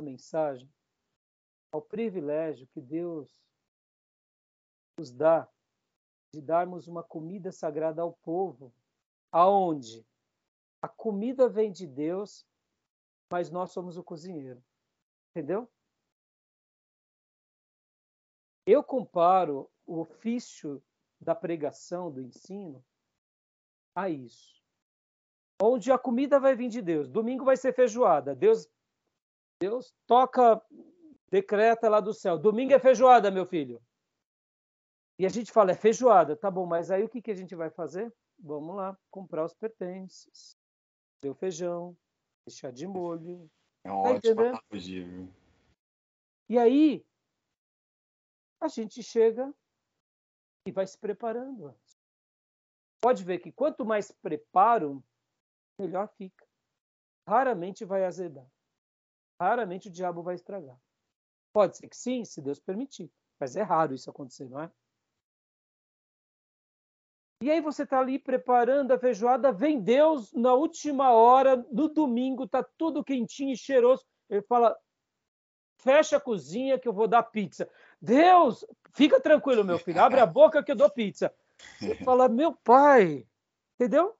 [0.00, 0.70] a mensagem
[1.72, 3.42] ao privilégio que Deus
[4.98, 5.48] nos dá
[6.34, 8.72] de darmos uma comida sagrada ao povo,
[9.30, 10.06] aonde
[10.80, 12.46] a comida vem de Deus,
[13.30, 14.62] mas nós somos o cozinheiro.
[15.30, 15.70] Entendeu?
[18.66, 20.82] Eu comparo o ofício
[21.20, 22.84] da pregação, do ensino,
[23.94, 24.62] a isso.
[25.60, 27.08] Onde a comida vai vir de Deus.
[27.08, 28.34] Domingo vai ser feijoada.
[28.34, 28.68] Deus,
[29.60, 30.60] Deus toca
[31.28, 33.80] decreta lá do céu: domingo é feijoada, meu filho.
[35.18, 37.54] E a gente fala: é feijoada, tá bom, mas aí o que, que a gente
[37.54, 38.12] vai fazer?
[38.38, 40.56] Vamos lá, comprar os pertences,
[41.24, 41.96] o feijão,
[42.46, 43.50] deixar de molho.
[43.84, 45.32] É uma tá ótima analogia, viu?
[46.48, 47.06] E aí,
[48.60, 49.52] a gente chega
[50.66, 51.74] e vai se preparando.
[53.00, 55.02] Pode ver que quanto mais preparo,
[55.78, 56.46] melhor fica.
[57.26, 58.46] Raramente vai azedar.
[59.40, 60.78] Raramente o diabo vai estragar.
[61.52, 63.10] Pode ser que sim, se Deus permitir.
[63.40, 64.70] Mas é raro isso acontecer, não é?
[67.42, 72.44] E aí você está ali preparando a feijoada, vem Deus na última hora, no domingo,
[72.44, 74.04] está tudo quentinho e cheiroso.
[74.30, 74.78] Ele fala:
[75.76, 77.68] fecha a cozinha que eu vou dar pizza.
[78.00, 81.34] Deus, fica tranquilo, meu filho, abre a boca que eu dou pizza.
[81.80, 83.26] Você fala: meu pai,
[83.74, 84.16] entendeu?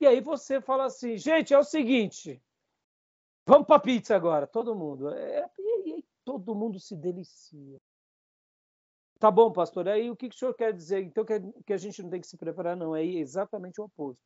[0.00, 2.42] E aí você fala assim: gente, é o seguinte,
[3.46, 5.10] vamos para pizza agora, todo mundo.
[5.10, 5.48] É,
[6.24, 7.78] todo mundo se delicia.
[9.18, 9.88] Tá bom, pastor.
[9.88, 11.02] Aí o que, que o senhor quer dizer?
[11.02, 12.94] Então que, que a gente não tem que se preparar, não.
[12.94, 14.22] É exatamente o oposto.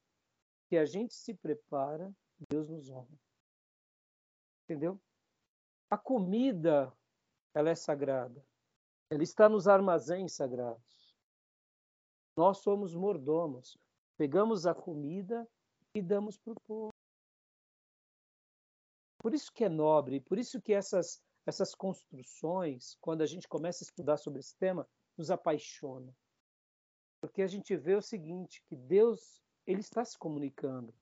[0.69, 2.13] Que a gente se prepara,
[2.51, 3.19] Deus nos honra.
[4.65, 5.01] Entendeu?
[5.91, 6.93] A comida,
[7.55, 8.45] ela é sagrada.
[9.11, 11.15] Ela está nos armazéns sagrados.
[12.37, 13.77] Nós somos mordomos.
[14.17, 15.47] Pegamos a comida
[15.95, 16.93] e damos para o povo.
[19.19, 23.83] Por isso que é nobre, por isso que essas, essas construções, quando a gente começa
[23.83, 26.15] a estudar sobre esse tema, nos apaixona.
[27.21, 30.95] Porque a gente vê o seguinte, que Deus, ele está se comunicando.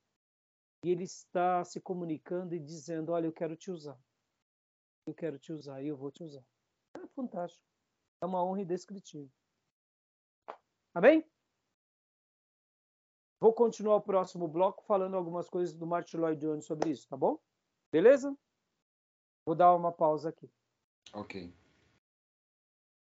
[0.83, 3.99] E ele está se comunicando e dizendo, olha, eu quero te usar.
[5.07, 6.45] Eu quero te usar e eu vou te usar.
[6.95, 7.65] É fantástico.
[8.23, 9.31] É uma honra indescritível.
[10.95, 11.25] Amém?
[13.39, 17.17] Vou continuar o próximo bloco falando algumas coisas do Martin Lloyd Jones sobre isso, tá
[17.17, 17.39] bom?
[17.91, 18.37] Beleza?
[19.45, 20.51] Vou dar uma pausa aqui.
[21.13, 21.53] Ok.